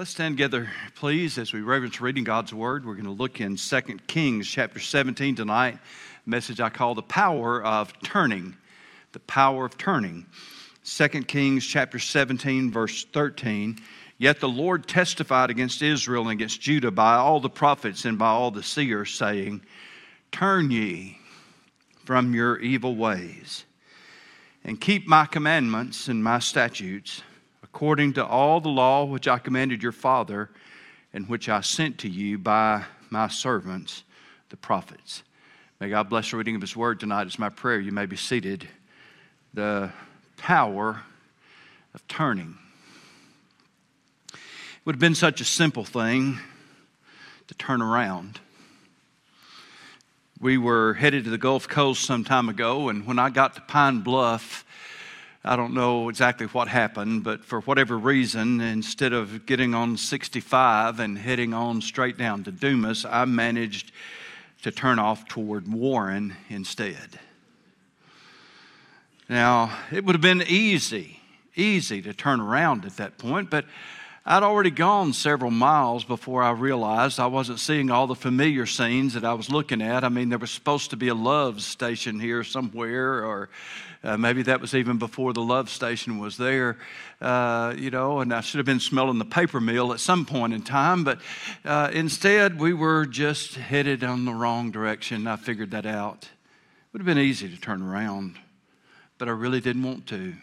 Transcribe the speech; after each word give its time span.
Let's 0.00 0.12
stand 0.12 0.38
together, 0.38 0.70
please, 0.94 1.36
as 1.36 1.52
we 1.52 1.60
reverence 1.60 2.00
reading 2.00 2.24
God's 2.24 2.54
Word. 2.54 2.86
We're 2.86 2.94
going 2.94 3.04
to 3.04 3.10
look 3.10 3.38
in 3.38 3.56
2 3.56 3.80
Kings 4.06 4.48
chapter 4.48 4.78
17 4.78 5.36
tonight, 5.36 5.78
message 6.24 6.58
I 6.58 6.70
call 6.70 6.94
The 6.94 7.02
Power 7.02 7.62
of 7.62 7.92
Turning. 8.02 8.56
The 9.12 9.20
Power 9.20 9.66
of 9.66 9.76
Turning. 9.76 10.24
2 10.86 11.08
Kings 11.24 11.66
chapter 11.66 11.98
17, 11.98 12.70
verse 12.70 13.04
13. 13.12 13.78
Yet 14.16 14.40
the 14.40 14.48
Lord 14.48 14.88
testified 14.88 15.50
against 15.50 15.82
Israel 15.82 16.22
and 16.22 16.30
against 16.30 16.62
Judah 16.62 16.90
by 16.90 17.16
all 17.16 17.40
the 17.40 17.50
prophets 17.50 18.06
and 18.06 18.18
by 18.18 18.28
all 18.28 18.50
the 18.50 18.62
seers, 18.62 19.12
saying, 19.12 19.60
Turn 20.32 20.70
ye 20.70 21.18
from 22.06 22.32
your 22.32 22.58
evil 22.60 22.96
ways, 22.96 23.66
and 24.64 24.80
keep 24.80 25.06
my 25.06 25.26
commandments 25.26 26.08
and 26.08 26.24
my 26.24 26.38
statutes 26.38 27.20
according 27.72 28.12
to 28.14 28.26
all 28.26 28.60
the 28.60 28.68
law 28.68 29.04
which 29.04 29.28
I 29.28 29.38
commanded 29.38 29.80
your 29.80 29.92
father 29.92 30.50
and 31.12 31.28
which 31.28 31.48
I 31.48 31.60
sent 31.60 31.98
to 31.98 32.08
you 32.08 32.36
by 32.36 32.84
my 33.10 33.28
servants, 33.28 34.02
the 34.48 34.56
prophets. 34.56 35.22
May 35.78 35.88
God 35.88 36.08
bless 36.08 36.30
the 36.30 36.36
reading 36.36 36.56
of 36.56 36.60
his 36.60 36.76
word 36.76 36.98
tonight. 36.98 37.28
It's 37.28 37.38
my 37.38 37.48
prayer. 37.48 37.78
You 37.78 37.92
may 37.92 38.06
be 38.06 38.16
seated. 38.16 38.66
The 39.54 39.92
power 40.36 41.02
of 41.94 42.06
turning. 42.08 42.58
It 44.32 44.38
would 44.84 44.96
have 44.96 45.00
been 45.00 45.14
such 45.14 45.40
a 45.40 45.44
simple 45.44 45.84
thing 45.84 46.40
to 47.46 47.54
turn 47.54 47.82
around. 47.82 48.40
We 50.40 50.58
were 50.58 50.94
headed 50.94 51.24
to 51.24 51.30
the 51.30 51.38
Gulf 51.38 51.68
Coast 51.68 52.04
some 52.04 52.24
time 52.24 52.48
ago, 52.48 52.88
and 52.88 53.06
when 53.06 53.18
I 53.18 53.30
got 53.30 53.54
to 53.54 53.60
Pine 53.60 54.00
Bluff, 54.00 54.64
I 55.42 55.56
don't 55.56 55.72
know 55.72 56.10
exactly 56.10 56.46
what 56.46 56.68
happened, 56.68 57.24
but 57.24 57.44
for 57.44 57.60
whatever 57.62 57.96
reason, 57.96 58.60
instead 58.60 59.14
of 59.14 59.46
getting 59.46 59.74
on 59.74 59.96
65 59.96 61.00
and 61.00 61.16
heading 61.16 61.54
on 61.54 61.80
straight 61.80 62.18
down 62.18 62.44
to 62.44 62.52
Dumas, 62.52 63.06
I 63.06 63.24
managed 63.24 63.92
to 64.62 64.70
turn 64.70 64.98
off 64.98 65.26
toward 65.28 65.66
Warren 65.66 66.36
instead. 66.50 67.18
Now, 69.30 69.72
it 69.90 70.04
would 70.04 70.14
have 70.14 70.20
been 70.20 70.42
easy, 70.46 71.20
easy 71.56 72.02
to 72.02 72.12
turn 72.12 72.40
around 72.40 72.84
at 72.84 72.98
that 72.98 73.16
point, 73.16 73.48
but 73.48 73.64
I'd 74.30 74.44
already 74.44 74.70
gone 74.70 75.12
several 75.12 75.50
miles 75.50 76.04
before 76.04 76.40
I 76.40 76.52
realized 76.52 77.18
I 77.18 77.26
wasn't 77.26 77.58
seeing 77.58 77.90
all 77.90 78.06
the 78.06 78.14
familiar 78.14 78.64
scenes 78.64 79.14
that 79.14 79.24
I 79.24 79.34
was 79.34 79.50
looking 79.50 79.82
at. 79.82 80.04
I 80.04 80.08
mean, 80.08 80.28
there 80.28 80.38
was 80.38 80.52
supposed 80.52 80.90
to 80.90 80.96
be 80.96 81.08
a 81.08 81.16
love 81.16 81.60
station 81.62 82.20
here 82.20 82.44
somewhere, 82.44 83.24
or 83.24 83.48
uh, 84.04 84.16
maybe 84.16 84.42
that 84.42 84.60
was 84.60 84.72
even 84.72 84.98
before 84.98 85.32
the 85.32 85.42
love 85.42 85.68
station 85.68 86.20
was 86.20 86.36
there, 86.36 86.78
uh, 87.20 87.74
you 87.76 87.90
know, 87.90 88.20
and 88.20 88.32
I 88.32 88.40
should 88.40 88.58
have 88.58 88.66
been 88.66 88.78
smelling 88.78 89.18
the 89.18 89.24
paper 89.24 89.60
mill 89.60 89.92
at 89.92 89.98
some 89.98 90.24
point 90.24 90.54
in 90.54 90.62
time. 90.62 91.02
But 91.02 91.18
uh, 91.64 91.90
instead, 91.92 92.60
we 92.60 92.72
were 92.72 93.06
just 93.06 93.56
headed 93.56 94.04
on 94.04 94.26
the 94.26 94.32
wrong 94.32 94.70
direction. 94.70 95.26
I 95.26 95.38
figured 95.38 95.72
that 95.72 95.86
out. 95.86 96.22
It 96.22 96.92
would 96.92 97.00
have 97.00 97.06
been 97.06 97.18
easy 97.18 97.48
to 97.48 97.60
turn 97.60 97.82
around, 97.82 98.36
but 99.18 99.26
I 99.26 99.32
really 99.32 99.60
didn't 99.60 99.82
want 99.82 100.06
to. 100.06 100.34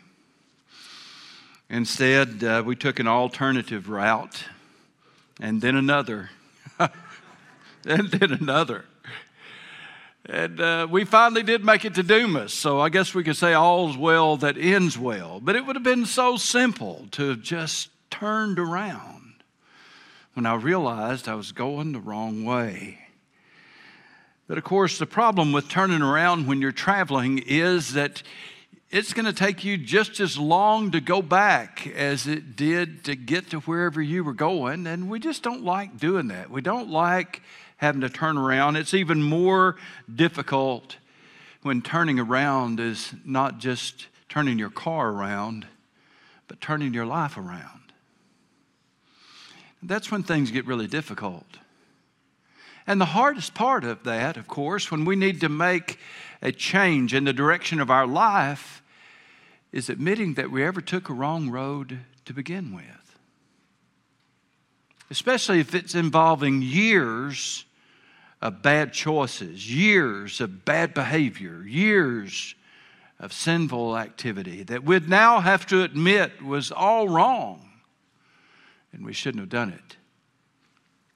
Instead, 1.70 2.44
uh, 2.44 2.64
we 2.66 2.76
took 2.76 3.00
an 3.00 3.08
alternative 3.08 3.90
route 3.90 4.46
and 5.40 5.62
then 5.62 5.76
another, 5.76 6.30
and 6.80 8.10
then 8.10 8.32
another. 8.32 8.86
And 10.26 10.60
uh, 10.60 10.88
we 10.90 11.06
finally 11.06 11.44
did 11.44 11.64
make 11.64 11.86
it 11.86 11.96
to 11.96 12.04
Dumas, 12.04 12.54
so 12.54 12.80
I 12.80 12.90
guess 12.90 13.14
we 13.14 13.24
could 13.24 13.38
say 13.38 13.54
all's 13.54 13.98
well 13.98 14.38
that 14.38 14.58
ends 14.58 14.98
well. 14.98 15.40
But 15.42 15.56
it 15.56 15.66
would 15.66 15.76
have 15.76 15.84
been 15.84 16.06
so 16.06 16.38
simple 16.38 17.08
to 17.12 17.30
have 17.30 17.42
just 17.42 17.90
turned 18.10 18.60
around 18.60 19.44
when 20.34 20.46
I 20.46 20.56
realized 20.56 21.28
I 21.28 21.36
was 21.36 21.52
going 21.52 21.92
the 21.92 22.00
wrong 22.00 22.44
way. 22.44 23.00
But 24.48 24.58
of 24.58 24.64
course, 24.64 24.98
the 24.98 25.06
problem 25.06 25.52
with 25.52 25.68
turning 25.68 26.02
around 26.02 26.48
when 26.48 26.62
you're 26.62 26.72
traveling 26.72 27.40
is 27.46 27.94
that 27.94 28.24
it's 28.90 29.14
going 29.14 29.26
to 29.26 29.34
take 29.34 29.66
you 29.66 29.78
just 29.78 30.20
as 30.20 30.38
long 30.38 30.92
to 30.92 31.02
go 31.02 31.22
back 31.22 31.86
as 31.88 32.26
it 32.26 32.56
did 32.56 33.04
to 33.04 33.16
get 33.16 33.50
to 33.50 33.60
wherever 33.62 34.02
you 34.02 34.24
were 34.24 34.34
going. 34.34 34.88
And 34.88 35.10
we 35.10 35.20
just 35.20 35.44
don't 35.44 35.64
like 35.64 35.98
doing 35.98 36.30
that. 36.30 36.50
We 36.50 36.62
don't 36.62 36.90
like 36.90 37.42
having 37.78 38.02
to 38.02 38.10
turn 38.10 38.38
around. 38.38 38.78
It's 38.78 38.94
even 38.94 39.22
more 39.22 39.76
difficult 40.14 40.98
when 41.64 41.82
turning 41.82 42.20
around 42.20 42.80
is 42.80 43.14
not 43.26 43.58
just 43.58 44.08
turning 44.30 44.58
your 44.58 44.70
car 44.70 45.10
around, 45.10 45.68
but 46.48 46.62
turning 46.62 46.94
your 46.94 47.06
life 47.06 47.38
around. 47.38 47.82
That's 49.84 50.10
when 50.10 50.24
things 50.24 50.50
get 50.50 50.66
really 50.66 50.88
difficult. 50.88 51.46
And 52.88 53.02
the 53.02 53.06
hardest 53.06 53.54
part 53.54 53.84
of 53.84 54.04
that, 54.04 54.38
of 54.38 54.48
course, 54.48 54.90
when 54.90 55.04
we 55.04 55.18
need 55.18 55.42
to 55.42 55.50
make 55.50 56.00
a 56.42 56.54
change 56.54 57.14
in 57.14 57.26
the 57.26 57.34
direction 57.34 57.82
of 57.82 57.92
our 57.92 58.08
life, 58.08 58.77
is 59.72 59.90
admitting 59.90 60.36
that 60.36 60.52
we 60.52 60.64
ever 60.64 60.82
took 60.82 61.10
a 61.10 61.14
wrong 61.14 61.50
road 61.50 62.00
to 62.26 62.34
begin 62.34 62.74
with. 62.74 63.18
Especially 65.10 65.60
if 65.60 65.74
it's 65.74 65.96
involving 65.96 66.62
years 66.62 67.66
of 68.42 68.62
bad 68.62 68.94
choices, 68.94 69.74
years 69.74 70.42
of 70.42 70.66
bad 70.66 70.94
behavior, 70.94 71.64
years 71.66 72.56
of 73.20 73.34
sinful 73.34 73.98
activity 73.98 74.64
that 74.64 74.84
we'd 74.84 75.10
now 75.10 75.40
have 75.40 75.66
to 75.66 75.82
admit 75.82 76.44
was 76.44 76.72
all 76.72 77.10
wrong 77.10 77.68
and 78.92 79.06
we 79.06 79.14
shouldn't 79.14 79.42
have 79.42 79.50
done 79.50 79.70
it. 79.70 79.98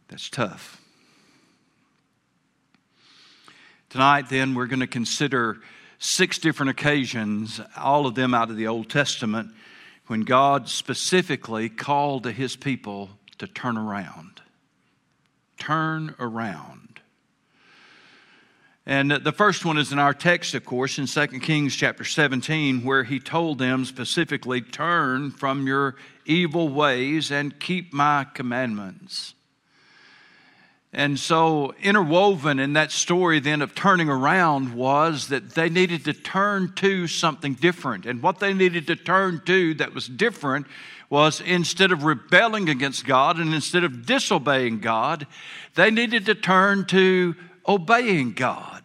That's 0.07 0.29
tough. 0.29 0.81
Tonight, 3.89 4.29
then, 4.29 4.55
we're 4.55 4.67
going 4.67 4.79
to 4.79 4.87
consider 4.87 5.59
six 6.01 6.39
different 6.39 6.71
occasions, 6.71 7.61
all 7.77 8.07
of 8.07 8.15
them 8.15 8.33
out 8.33 8.49
of 8.49 8.57
the 8.57 8.67
Old 8.67 8.89
Testament, 8.89 9.51
when 10.07 10.21
God 10.21 10.67
specifically 10.67 11.69
called 11.69 12.23
to 12.23 12.31
his 12.31 12.55
people 12.55 13.11
to 13.37 13.45
turn 13.45 13.77
around. 13.77 14.41
Turn 15.59 16.15
around. 16.19 16.99
And 18.87 19.11
the 19.11 19.31
first 19.31 19.63
one 19.63 19.77
is 19.77 19.91
in 19.91 19.99
our 19.99 20.13
text, 20.13 20.55
of 20.55 20.65
course, 20.65 20.97
in 20.97 21.05
2 21.05 21.39
Kings 21.39 21.75
chapter 21.75 22.03
17, 22.03 22.83
where 22.83 23.03
he 23.03 23.19
told 23.19 23.59
them 23.59 23.85
specifically, 23.85 24.59
Turn 24.59 25.29
from 25.29 25.67
your 25.67 25.95
evil 26.25 26.67
ways 26.67 27.31
and 27.31 27.59
keep 27.59 27.93
my 27.93 28.25
commandments. 28.33 29.35
And 30.93 31.17
so, 31.17 31.73
interwoven 31.81 32.59
in 32.59 32.73
that 32.73 32.91
story 32.91 33.39
then 33.39 33.61
of 33.61 33.73
turning 33.73 34.09
around 34.09 34.73
was 34.73 35.29
that 35.29 35.51
they 35.51 35.69
needed 35.69 36.03
to 36.03 36.13
turn 36.13 36.73
to 36.75 37.07
something 37.07 37.53
different. 37.53 38.05
And 38.05 38.21
what 38.21 38.39
they 38.39 38.53
needed 38.53 38.87
to 38.87 38.97
turn 38.97 39.41
to 39.45 39.73
that 39.75 39.93
was 39.93 40.07
different 40.07 40.67
was 41.09 41.39
instead 41.39 41.93
of 41.93 42.03
rebelling 42.03 42.67
against 42.67 43.05
God 43.05 43.37
and 43.37 43.53
instead 43.53 43.85
of 43.85 44.05
disobeying 44.05 44.79
God, 44.79 45.27
they 45.75 45.91
needed 45.91 46.25
to 46.25 46.35
turn 46.35 46.85
to 46.87 47.35
obeying 47.67 48.33
God. 48.33 48.81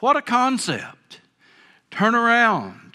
What 0.00 0.16
a 0.16 0.22
concept. 0.22 1.20
Turn 1.90 2.14
around. 2.14 2.91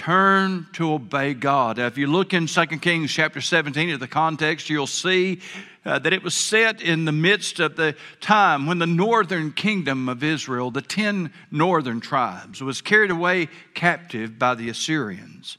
Turn 0.00 0.66
to 0.72 0.94
obey 0.94 1.34
God. 1.34 1.78
If 1.78 1.98
you 1.98 2.06
look 2.06 2.32
in 2.32 2.46
2 2.46 2.66
Kings 2.78 3.12
chapter 3.12 3.42
17 3.42 3.90
at 3.90 4.00
the 4.00 4.08
context, 4.08 4.70
you'll 4.70 4.86
see 4.86 5.40
uh, 5.84 5.98
that 5.98 6.14
it 6.14 6.22
was 6.22 6.32
set 6.32 6.80
in 6.80 7.04
the 7.04 7.12
midst 7.12 7.60
of 7.60 7.76
the 7.76 7.94
time 8.18 8.66
when 8.66 8.78
the 8.78 8.86
northern 8.86 9.52
kingdom 9.52 10.08
of 10.08 10.24
Israel, 10.24 10.70
the 10.70 10.80
10 10.80 11.30
northern 11.50 12.00
tribes, 12.00 12.62
was 12.62 12.80
carried 12.80 13.10
away 13.10 13.50
captive 13.74 14.38
by 14.38 14.54
the 14.54 14.70
Assyrians. 14.70 15.58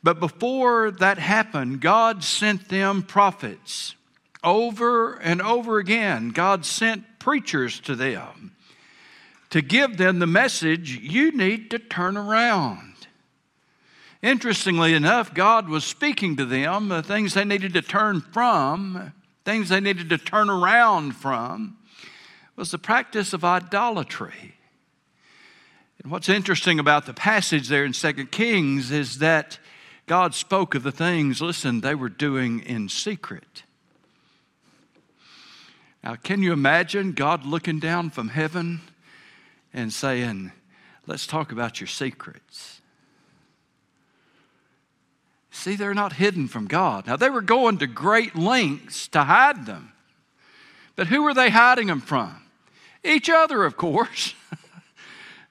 But 0.00 0.20
before 0.20 0.92
that 0.92 1.18
happened, 1.18 1.80
God 1.80 2.22
sent 2.22 2.68
them 2.68 3.02
prophets 3.02 3.96
over 4.44 5.14
and 5.16 5.42
over 5.42 5.78
again. 5.78 6.28
God 6.28 6.64
sent 6.64 7.18
preachers 7.18 7.80
to 7.80 7.96
them 7.96 8.52
to 9.50 9.60
give 9.60 9.96
them 9.96 10.20
the 10.20 10.26
message 10.28 11.00
you 11.02 11.32
need 11.32 11.72
to 11.72 11.80
turn 11.80 12.16
around. 12.16 12.92
Interestingly 14.22 14.94
enough, 14.94 15.34
God 15.34 15.68
was 15.68 15.84
speaking 15.84 16.36
to 16.36 16.44
them 16.44 16.88
the 16.88 17.02
things 17.02 17.34
they 17.34 17.44
needed 17.44 17.74
to 17.74 17.82
turn 17.82 18.20
from, 18.20 19.12
things 19.44 19.68
they 19.68 19.80
needed 19.80 20.08
to 20.08 20.18
turn 20.18 20.48
around 20.48 21.12
from, 21.12 21.76
was 22.56 22.70
the 22.70 22.78
practice 22.78 23.32
of 23.32 23.44
idolatry. 23.44 24.54
And 26.02 26.10
what's 26.10 26.28
interesting 26.28 26.78
about 26.78 27.06
the 27.06 27.14
passage 27.14 27.68
there 27.68 27.84
in 27.84 27.92
2 27.92 28.26
Kings 28.26 28.90
is 28.90 29.18
that 29.18 29.58
God 30.06 30.34
spoke 30.34 30.74
of 30.74 30.82
the 30.82 30.92
things, 30.92 31.42
listen, 31.42 31.80
they 31.80 31.94
were 31.94 32.08
doing 32.08 32.60
in 32.60 32.88
secret. 32.88 33.64
Now, 36.02 36.14
can 36.14 36.42
you 36.42 36.52
imagine 36.52 37.12
God 37.12 37.44
looking 37.44 37.80
down 37.80 38.10
from 38.10 38.28
heaven 38.28 38.80
and 39.74 39.92
saying, 39.92 40.52
Let's 41.08 41.26
talk 41.26 41.52
about 41.52 41.80
your 41.80 41.86
secrets? 41.86 42.80
See, 45.56 45.74
they're 45.74 45.94
not 45.94 46.12
hidden 46.12 46.48
from 46.48 46.66
God. 46.66 47.06
Now, 47.06 47.16
they 47.16 47.30
were 47.30 47.40
going 47.40 47.78
to 47.78 47.86
great 47.86 48.36
lengths 48.36 49.08
to 49.08 49.24
hide 49.24 49.64
them. 49.64 49.92
But 50.96 51.06
who 51.06 51.22
were 51.22 51.32
they 51.32 51.48
hiding 51.48 51.86
them 51.86 52.02
from? 52.02 52.42
Each 53.02 53.30
other, 53.30 53.64
of 53.64 53.76
course. 53.76 54.34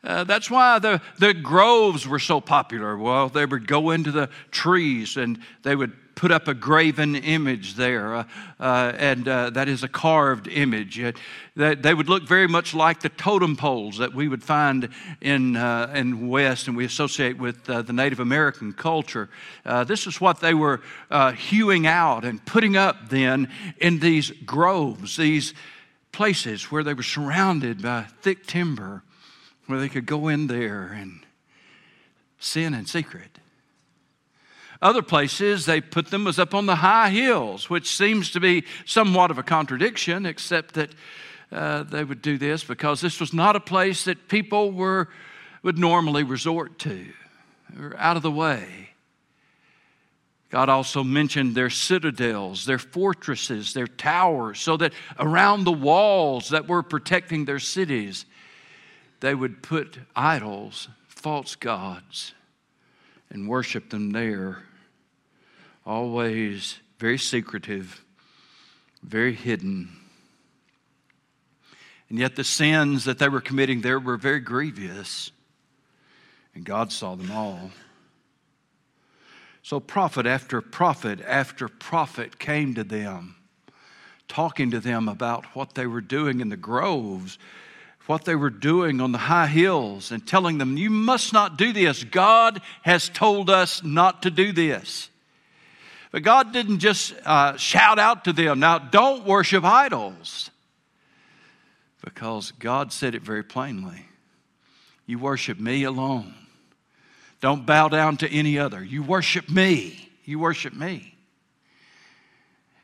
Uh, 0.03 0.23
that's 0.23 0.51
why 0.51 0.77
the, 0.77 1.01
the 1.17 1.33
groves 1.33 2.07
were 2.07 2.19
so 2.19 2.39
popular. 2.39 2.95
Well, 2.95 3.27
they 3.27 3.43
would 3.43 3.67
go 3.67 3.89
into 3.89 4.11
the 4.11 4.29
trees 4.51 5.17
and 5.17 5.39
they 5.63 5.75
would 5.75 5.93
put 6.15 6.31
up 6.31 6.47
a 6.47 6.53
graven 6.53 7.15
image 7.15 7.75
there, 7.75 8.15
uh, 8.15 8.23
uh, 8.59 8.93
and 8.97 9.27
uh, 9.27 9.49
that 9.51 9.67
is 9.67 9.83
a 9.83 9.87
carved 9.87 10.47
image. 10.47 10.99
Uh, 10.99 11.11
they, 11.55 11.93
would 11.93 12.09
look 12.09 12.23
very 12.23 12.47
much 12.47 12.73
like 12.73 13.01
the 13.01 13.09
totem 13.09 13.55
poles 13.55 13.97
that 13.97 14.13
we 14.13 14.27
would 14.27 14.43
find 14.43 14.89
in, 15.21 15.55
uh, 15.57 15.91
in 15.93 16.27
West 16.27 16.67
and 16.67 16.75
we 16.75 16.85
associate 16.85 17.37
with 17.37 17.69
uh, 17.69 17.81
the 17.81 17.93
Native 17.93 18.19
American 18.19 18.73
culture. 18.73 19.29
this 19.85 20.07
is 20.07 20.19
what 20.19 20.39
they 20.39 20.53
were 20.53 20.81
hewing 21.35 21.85
out 21.85 22.25
and 22.25 22.43
putting 22.45 22.75
up 22.75 23.09
then 23.09 23.49
in 23.77 23.99
these 23.99 24.31
groves, 24.45 25.17
these 25.17 25.53
places 26.11 26.71
where 26.71 26.83
they 26.83 26.93
were 26.93 27.03
surrounded 27.03 27.81
by 27.81 28.03
thick 28.21 28.45
timber 28.45 29.03
where 29.67 29.79
they 29.79 29.89
could 29.89 30.05
go 30.05 30.27
in 30.27 30.47
there 30.47 30.95
and 30.95 31.25
sin 32.39 32.73
in 32.73 32.85
secret. 32.85 33.39
Other 34.81 35.01
places, 35.01 35.65
they 35.65 35.81
put 35.81 36.07
them 36.07 36.25
was 36.25 36.39
up 36.39 36.53
on 36.53 36.65
the 36.65 36.75
high 36.75 37.09
hills, 37.09 37.69
which 37.69 37.95
seems 37.95 38.31
to 38.31 38.39
be 38.39 38.65
somewhat 38.85 39.31
of 39.31 39.37
a 39.37 39.43
contradiction, 39.43 40.25
except 40.25 40.75
that 40.75 40.91
uh, 41.51 41.83
they 41.83 42.03
would 42.03 42.21
do 42.21 42.37
this 42.37 42.63
because 42.63 43.01
this 43.01 43.19
was 43.19 43.33
not 43.33 43.55
a 43.55 43.59
place 43.59 44.03
that 44.05 44.27
people 44.27 44.71
were, 44.71 45.09
would 45.63 45.77
normally 45.77 46.23
resort 46.23 46.77
to. 46.79 47.05
out 47.97 48.17
of 48.17 48.23
the 48.23 48.31
way. 48.31 48.89
God 50.49 50.69
also 50.69 51.03
mentioned 51.03 51.55
their 51.55 51.69
citadels, 51.69 52.65
their 52.65 52.79
fortresses, 52.79 53.73
their 53.73 53.87
towers, 53.87 54.59
so 54.59 54.77
that 54.77 54.93
around 55.19 55.63
the 55.63 55.71
walls 55.71 56.49
that 56.49 56.67
were 56.67 56.83
protecting 56.83 57.45
their 57.45 57.59
cities, 57.59 58.25
they 59.19 59.35
would 59.35 59.61
put 59.61 59.97
idols, 60.15 60.87
false 61.07 61.55
gods, 61.55 62.34
and 63.29 63.47
worship 63.47 63.89
them 63.89 64.11
there. 64.11 64.63
Always 65.85 66.79
very 66.99 67.17
secretive, 67.17 68.03
very 69.03 69.33
hidden. 69.33 69.89
And 72.09 72.19
yet, 72.19 72.35
the 72.35 72.43
sins 72.43 73.05
that 73.05 73.19
they 73.19 73.29
were 73.29 73.41
committing 73.41 73.81
there 73.81 73.99
were 73.99 74.17
very 74.17 74.39
grievous, 74.39 75.31
and 76.53 76.63
God 76.63 76.91
saw 76.91 77.15
them 77.15 77.31
all. 77.31 77.71
So, 79.63 79.79
prophet 79.79 80.27
after 80.27 80.61
prophet 80.61 81.19
after 81.25 81.67
prophet 81.67 82.37
came 82.37 82.75
to 82.75 82.83
them, 82.83 83.35
talking 84.27 84.69
to 84.69 84.79
them 84.79 85.09
about 85.09 85.55
what 85.55 85.73
they 85.73 85.87
were 85.87 86.01
doing 86.01 86.39
in 86.39 86.49
the 86.49 86.57
groves 86.57 87.39
what 88.07 88.25
they 88.25 88.35
were 88.35 88.49
doing 88.49 89.01
on 89.01 89.11
the 89.11 89.17
high 89.17 89.47
hills 89.47 90.11
and 90.11 90.25
telling 90.25 90.57
them, 90.57 90.77
You 90.77 90.89
must 90.89 91.33
not 91.33 91.57
do 91.57 91.73
this. 91.73 92.03
God 92.03 92.61
has 92.83 93.09
told 93.09 93.49
us 93.49 93.83
not 93.83 94.23
to 94.23 94.31
do 94.31 94.51
this. 94.51 95.09
But 96.11 96.23
God 96.23 96.53
didn't 96.53 96.79
just 96.79 97.13
uh, 97.25 97.57
shout 97.57 97.99
out 97.99 98.25
to 98.25 98.33
them, 98.33 98.59
Now, 98.59 98.77
don't 98.77 99.25
worship 99.25 99.63
idols. 99.63 100.49
Because 102.03 102.51
God 102.51 102.93
said 102.93 103.15
it 103.15 103.23
very 103.23 103.43
plainly 103.43 104.05
You 105.07 105.17
worship 105.19 105.59
me 105.59 105.83
alone. 105.83 106.33
Don't 107.41 107.65
bow 107.65 107.89
down 107.89 108.17
to 108.17 108.29
any 108.29 108.57
other. 108.57 108.83
You 108.83 109.03
worship 109.03 109.49
me. 109.49 110.09
You 110.23 110.39
worship 110.39 110.73
me. 110.73 111.14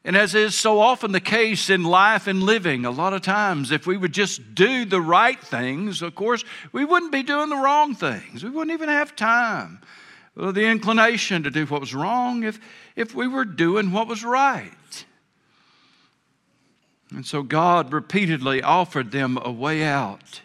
And 0.04 0.18
as 0.18 0.34
is 0.34 0.56
so 0.56 0.80
often 0.80 1.12
the 1.12 1.20
case 1.20 1.70
in 1.70 1.84
life 1.84 2.26
and 2.26 2.42
living, 2.42 2.86
a 2.86 2.92
lot 2.92 3.14
of 3.14 3.22
times, 3.22 3.72
if 3.72 3.86
we 3.86 3.98
would 3.98 4.14
just 4.14 4.56
do 4.56 4.84
the 4.84 5.02
right 5.02 5.40
things, 5.40 6.02
of 6.02 6.16
course, 6.16 6.44
we 6.72 6.86
wouldn't 6.86 7.12
be 7.12 7.22
doing 7.22 7.50
the 7.50 7.56
wrong 7.56 7.94
things. 7.94 8.44
We 8.44 8.50
wouldn't 8.50 8.74
even 8.74 8.90
have 8.90 9.16
time 9.16 9.82
or 10.38 10.52
the 10.52 10.66
inclination 10.66 11.44
to 11.44 11.52
do 11.52 11.66
what 11.66 11.82
was 11.82 11.94
wrong 11.94 12.44
if, 12.44 12.60
if 12.96 13.14
we 13.14 13.28
were 13.28 13.46
doing 13.46 13.92
what 13.92 14.08
was 14.08 14.24
right. 14.24 15.06
And 17.12 17.26
so 17.26 17.44
God 17.44 17.92
repeatedly 17.92 18.62
offered 18.62 19.12
them 19.12 19.38
a 19.42 19.52
way 19.52 19.84
out. 19.84 20.42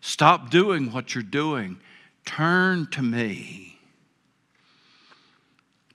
Stop 0.00 0.50
doing 0.50 0.92
what 0.92 1.14
you're 1.14 1.24
doing, 1.24 1.80
turn 2.24 2.86
to 2.88 3.02
me. 3.02 3.69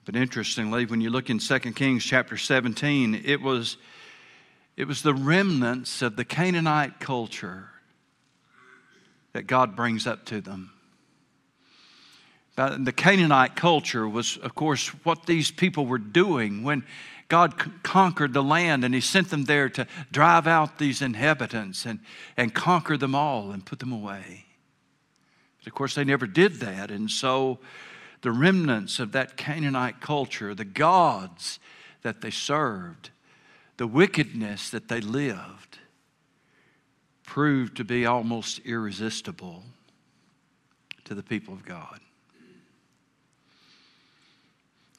But 0.06 0.14
interestingly, 0.14 0.86
when 0.86 1.00
you 1.00 1.10
look 1.10 1.30
in 1.30 1.40
2 1.40 1.58
Kings 1.58 2.04
chapter 2.04 2.36
17, 2.36 3.22
it 3.24 3.42
was, 3.42 3.76
it 4.76 4.86
was 4.86 5.02
the 5.02 5.12
remnants 5.12 6.00
of 6.00 6.14
the 6.14 6.24
Canaanite 6.24 7.00
culture 7.00 7.70
that 9.32 9.48
God 9.48 9.74
brings 9.74 10.06
up 10.06 10.24
to 10.26 10.40
them. 10.40 10.70
the 12.56 12.94
Canaanite 12.96 13.56
culture 13.56 14.08
was, 14.08 14.36
of 14.36 14.54
course, 14.54 14.86
what 15.04 15.26
these 15.26 15.50
people 15.50 15.86
were 15.86 15.98
doing 15.98 16.62
when 16.62 16.84
God 17.26 17.60
c- 17.60 17.70
conquered 17.82 18.32
the 18.32 18.44
land 18.44 18.84
and 18.84 18.94
He 18.94 19.00
sent 19.00 19.30
them 19.30 19.44
there 19.46 19.68
to 19.70 19.88
drive 20.12 20.46
out 20.46 20.78
these 20.78 21.02
inhabitants 21.02 21.84
and, 21.84 21.98
and 22.36 22.54
conquer 22.54 22.96
them 22.96 23.16
all 23.16 23.50
and 23.50 23.66
put 23.66 23.80
them 23.80 23.90
away. 23.90 24.46
But 25.58 25.66
of 25.66 25.74
course, 25.74 25.96
they 25.96 26.04
never 26.04 26.28
did 26.28 26.60
that. 26.60 26.92
And 26.92 27.10
so 27.10 27.58
the 28.22 28.32
remnants 28.32 28.98
of 28.98 29.12
that 29.12 29.36
Canaanite 29.36 30.00
culture, 30.00 30.54
the 30.54 30.64
gods 30.64 31.58
that 32.02 32.20
they 32.20 32.30
served, 32.30 33.10
the 33.76 33.86
wickedness 33.86 34.70
that 34.70 34.88
they 34.88 35.00
lived, 35.00 35.78
proved 37.24 37.76
to 37.76 37.84
be 37.84 38.06
almost 38.06 38.60
irresistible 38.60 39.62
to 41.04 41.14
the 41.14 41.22
people 41.22 41.54
of 41.54 41.64
God. 41.64 42.00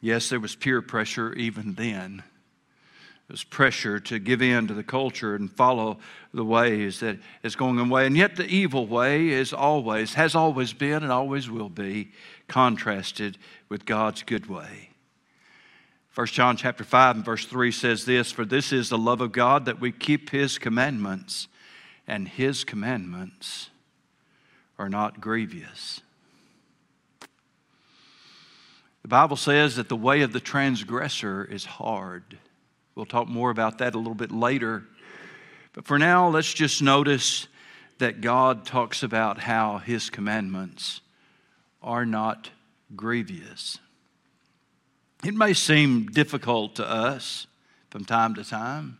Yes, 0.02 0.30
there 0.30 0.40
was 0.40 0.56
peer 0.56 0.82
pressure 0.82 1.34
even 1.34 1.74
then. 1.74 2.18
There 3.28 3.34
was 3.34 3.44
pressure 3.44 4.00
to 4.02 4.20
give 4.20 4.42
in 4.42 4.68
to 4.68 4.74
the 4.74 4.84
culture 4.84 5.36
and 5.36 5.52
follow 5.52 5.98
the 6.34 6.46
ways 6.46 7.00
that 7.02 7.18
is 7.44 7.56
going 7.56 7.80
away. 7.80 8.06
And 8.06 8.16
yet, 8.16 8.36
the 8.36 8.46
evil 8.46 8.86
way 8.86 9.30
is 9.30 9.52
always, 9.52 10.14
has 10.14 10.36
always 10.36 10.72
been, 10.72 11.04
and 11.04 11.12
always 11.12 11.50
will 11.50 11.70
be 11.70 12.12
contrasted 12.48 13.38
with 13.70 13.86
God's 13.86 14.24
good 14.24 14.48
way. 14.48 14.90
1 16.16 16.28
John 16.28 16.58
chapter 16.58 16.84
5 16.84 17.18
and 17.18 17.26
verse 17.26 17.46
3 17.46 17.72
says 17.72 18.06
this, 18.06 18.32
For 18.32 18.44
this 18.44 18.74
is 18.74 18.90
the 18.90 18.98
love 18.98 19.22
of 19.22 19.32
God 19.32 19.66
that 19.66 19.80
we 19.80 19.92
keep 19.92 20.32
his 20.32 20.58
commandments, 20.58 21.48
and 22.08 22.28
his 22.28 22.64
commandments 22.64 23.70
are 24.80 24.90
not 24.90 25.22
grievous. 25.22 26.02
The 29.04 29.08
Bible 29.08 29.38
says 29.38 29.76
that 29.76 29.90
the 29.90 29.96
way 29.96 30.22
of 30.22 30.34
the 30.34 30.40
transgressor 30.40 31.46
is 31.46 31.66
hard. 31.66 32.38
We'll 32.96 33.06
talk 33.06 33.28
more 33.28 33.52
about 33.52 33.78
that 33.78 33.94
a 33.94 33.98
little 34.00 34.16
bit 34.16 34.32
later. 34.32 34.86
But 35.74 35.86
for 35.86 36.00
now, 36.00 36.30
let's 36.30 36.54
just 36.54 36.82
notice 36.82 37.48
that 38.00 38.22
God 38.22 38.66
talks 38.66 39.04
about 39.04 39.40
how 39.40 39.78
his 39.78 40.10
commandments 40.10 41.02
are 41.88 42.06
not 42.06 42.52
grievous. 42.96 43.80
It 45.24 45.34
may 45.34 45.54
seem 45.54 46.08
difficult 46.08 46.76
to 46.76 46.88
us 46.88 47.48
from 47.90 48.06
time 48.06 48.36
to 48.36 48.44
time 48.44 49.00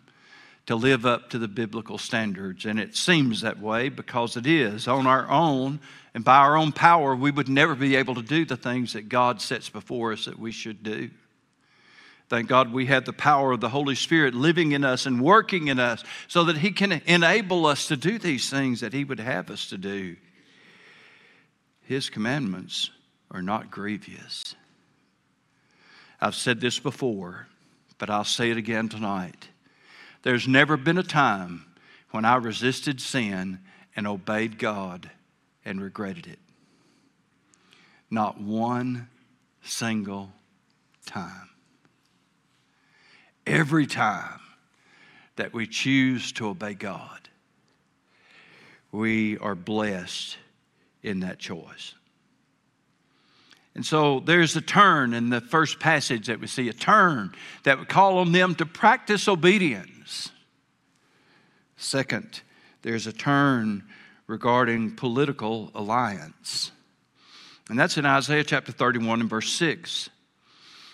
to 0.68 0.76
live 0.76 1.06
up 1.06 1.30
to 1.30 1.40
the 1.40 1.48
biblical 1.48 1.98
standards, 1.98 2.66
and 2.66 2.78
it 2.78 2.96
seems 2.96 3.42
that 3.42 3.60
way 3.60 3.88
because 3.88 4.36
it 4.36 4.46
is. 4.46 4.88
On 4.88 5.08
our 5.08 5.30
own 5.30 5.80
and 6.14 6.24
by 6.24 6.38
our 6.38 6.58
own 6.58 6.74
power, 6.74 7.16
we 7.16 7.32
would 7.32 7.48
never 7.48 7.74
be 7.74 7.96
able 7.96 8.16
to 8.16 8.22
do 8.22 8.46
the 8.46 8.58
things 8.58 8.94
that 8.94 9.08
God 9.08 9.42
sets 9.42 9.70
before 9.70 10.12
us 10.12 10.26
that 10.26 10.38
we 10.38 10.52
should 10.52 10.84
do. 10.84 11.10
Thank 12.30 12.50
God 12.50 12.74
we 12.74 12.88
have 12.88 13.06
the 13.06 13.14
power 13.14 13.54
of 13.54 13.62
the 13.62 13.70
Holy 13.70 13.96
Spirit 13.96 14.34
living 14.34 14.74
in 14.74 14.84
us 14.84 15.06
and 15.06 15.22
working 15.22 15.70
in 15.70 15.80
us 15.80 16.04
so 16.28 16.44
that 16.44 16.58
He 16.58 16.72
can 16.72 17.02
enable 17.06 17.66
us 17.66 17.88
to 17.88 17.96
do 17.96 18.20
these 18.20 18.50
things 18.50 18.82
that 18.82 18.92
He 18.92 19.06
would 19.06 19.22
have 19.22 19.50
us 19.50 19.70
to 19.70 19.78
do. 19.78 20.18
His 21.88 22.10
commandments 22.10 22.92
are 23.32 23.42
not 23.42 23.72
grievous. 23.72 24.56
I've 26.20 26.36
said 26.36 26.60
this 26.60 26.80
before, 26.80 27.48
but 27.98 28.10
I'll 28.10 28.26
say 28.26 28.52
it 28.52 28.58
again 28.58 28.90
tonight. 28.90 29.48
There's 30.24 30.50
never 30.50 30.76
been 30.76 30.98
a 30.98 31.04
time 31.04 31.64
when 32.12 32.26
I 32.26 32.36
resisted 32.36 33.00
sin 33.00 33.60
and 33.96 34.06
obeyed 34.06 34.60
God 34.60 35.10
and 35.64 35.82
regretted 35.82 36.28
it. 36.28 36.40
Not 38.12 38.42
one 38.42 39.08
single 39.64 40.34
time. 41.06 41.52
Every 43.46 43.88
time 43.88 44.42
that 45.38 45.54
we 45.54 45.66
choose 45.66 46.34
to 46.34 46.50
obey 46.50 46.74
God, 46.74 47.30
we 48.92 49.38
are 49.38 49.56
blessed 49.56 50.38
in 51.04 51.22
that 51.22 51.40
choice. 51.40 51.94
And 53.76 53.86
so 53.86 54.22
there's 54.22 54.56
a 54.56 54.62
turn 54.62 55.14
in 55.14 55.30
the 55.30 55.40
first 55.40 55.80
passage 55.80 56.28
that 56.28 56.40
we 56.40 56.48
see 56.48 56.68
a 56.68 56.74
turn 56.74 57.34
that 57.64 57.78
would 57.78 57.88
call 57.88 58.18
on 58.18 58.32
them 58.32 58.56
to 58.56 58.66
practice 58.66 59.28
obedience. 59.28 60.32
Second, 61.76 62.42
there's 62.82 63.06
a 63.06 63.14
turn 63.14 63.84
regarding 64.26 64.96
political 64.96 65.72
alliance. 65.76 66.72
And 67.70 67.78
that's 67.78 67.98
in 67.98 68.06
Isaiah 68.06 68.44
chapter 68.44 68.72
31 68.72 69.22
and 69.22 69.30
verse 69.30 69.52
6, 69.54 70.10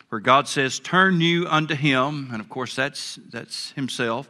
where 0.10 0.19
God 0.19 0.50
says, 0.50 0.79
Turn 0.79 1.22
you 1.22 1.48
unto 1.48 1.75
him, 1.75 2.29
and 2.33 2.41
of 2.41 2.50
course 2.50 2.75
that's, 2.75 3.17
that's 3.31 3.72
himself, 3.72 4.27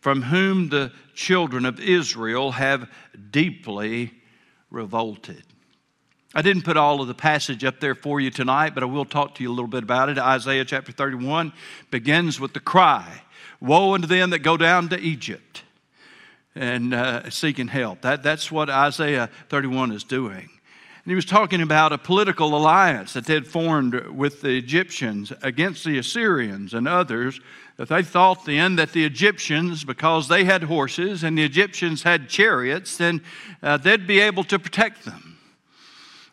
from 0.00 0.22
whom 0.22 0.70
the 0.70 0.90
children 1.14 1.64
of 1.64 1.78
Israel 1.78 2.50
have 2.52 2.90
deeply 3.30 4.12
revolted. 4.72 5.42
I 6.34 6.40
didn't 6.40 6.62
put 6.62 6.78
all 6.78 7.02
of 7.02 7.08
the 7.08 7.14
passage 7.14 7.62
up 7.62 7.78
there 7.78 7.94
for 7.94 8.18
you 8.18 8.30
tonight, 8.30 8.74
but 8.74 8.82
I 8.82 8.86
will 8.86 9.04
talk 9.04 9.34
to 9.34 9.42
you 9.42 9.50
a 9.50 9.52
little 9.52 9.68
bit 9.68 9.82
about 9.82 10.08
it. 10.08 10.18
Isaiah 10.18 10.64
chapter 10.64 10.90
31 10.90 11.52
begins 11.90 12.40
with 12.40 12.54
the 12.54 12.60
cry 12.60 13.22
Woe 13.60 13.94
unto 13.94 14.08
them 14.08 14.30
that 14.30 14.40
go 14.40 14.56
down 14.56 14.88
to 14.88 14.98
Egypt 14.98 15.62
and 16.56 16.92
uh, 16.92 17.30
seeking 17.30 17.68
help. 17.68 18.02
That, 18.02 18.22
that's 18.24 18.50
what 18.50 18.68
Isaiah 18.68 19.30
31 19.50 19.92
is 19.92 20.02
doing. 20.02 20.50
And 21.04 21.10
he 21.10 21.16
was 21.16 21.24
talking 21.24 21.60
about 21.60 21.92
a 21.92 21.98
political 21.98 22.56
alliance 22.56 23.14
that 23.14 23.26
they 23.26 23.34
had 23.34 23.46
formed 23.46 23.94
with 24.06 24.40
the 24.40 24.56
Egyptians 24.56 25.32
against 25.42 25.84
the 25.84 25.98
Assyrians 25.98 26.74
and 26.74 26.86
others. 26.86 27.40
That 27.76 27.88
they 27.88 28.04
thought 28.04 28.44
then 28.44 28.76
that 28.76 28.92
the 28.92 29.04
Egyptians, 29.04 29.82
because 29.82 30.28
they 30.28 30.44
had 30.44 30.62
horses 30.62 31.24
and 31.24 31.36
the 31.36 31.42
Egyptians 31.42 32.04
had 32.04 32.28
chariots, 32.28 32.98
then 32.98 33.22
uh, 33.62 33.78
they'd 33.78 34.06
be 34.06 34.20
able 34.20 34.44
to 34.44 34.60
protect 34.60 35.04
them. 35.04 35.38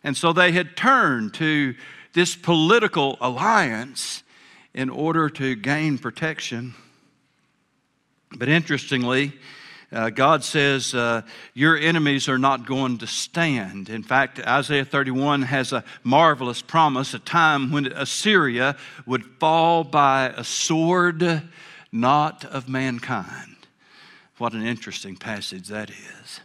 And 0.03 0.15
so 0.15 0.33
they 0.33 0.51
had 0.51 0.77
turned 0.77 1.33
to 1.35 1.73
this 2.13 2.35
political 2.35 3.17
alliance 3.21 4.21
in 4.75 4.89
order 4.91 5.29
to 5.29 5.55
gain 5.55 5.97
protection. 5.97 6.75
But 8.37 8.49
interestingly, 8.49 9.33
uh, 9.91 10.09
God 10.09 10.43
says, 10.43 10.93
uh, 10.93 11.23
Your 11.53 11.77
enemies 11.77 12.29
are 12.29 12.37
not 12.37 12.65
going 12.65 12.99
to 12.99 13.07
stand. 13.07 13.89
In 13.89 14.03
fact, 14.03 14.39
Isaiah 14.39 14.85
31 14.85 15.43
has 15.43 15.73
a 15.73 15.83
marvelous 16.03 16.61
promise 16.61 17.13
a 17.13 17.19
time 17.19 17.71
when 17.71 17.87
Assyria 17.87 18.77
would 19.05 19.25
fall 19.25 19.83
by 19.83 20.33
a 20.35 20.43
sword, 20.43 21.43
not 21.91 22.45
of 22.45 22.69
mankind. 22.69 23.55
What 24.37 24.53
an 24.53 24.65
interesting 24.65 25.15
passage 25.15 25.67
that 25.67 25.89
is 25.89 26.39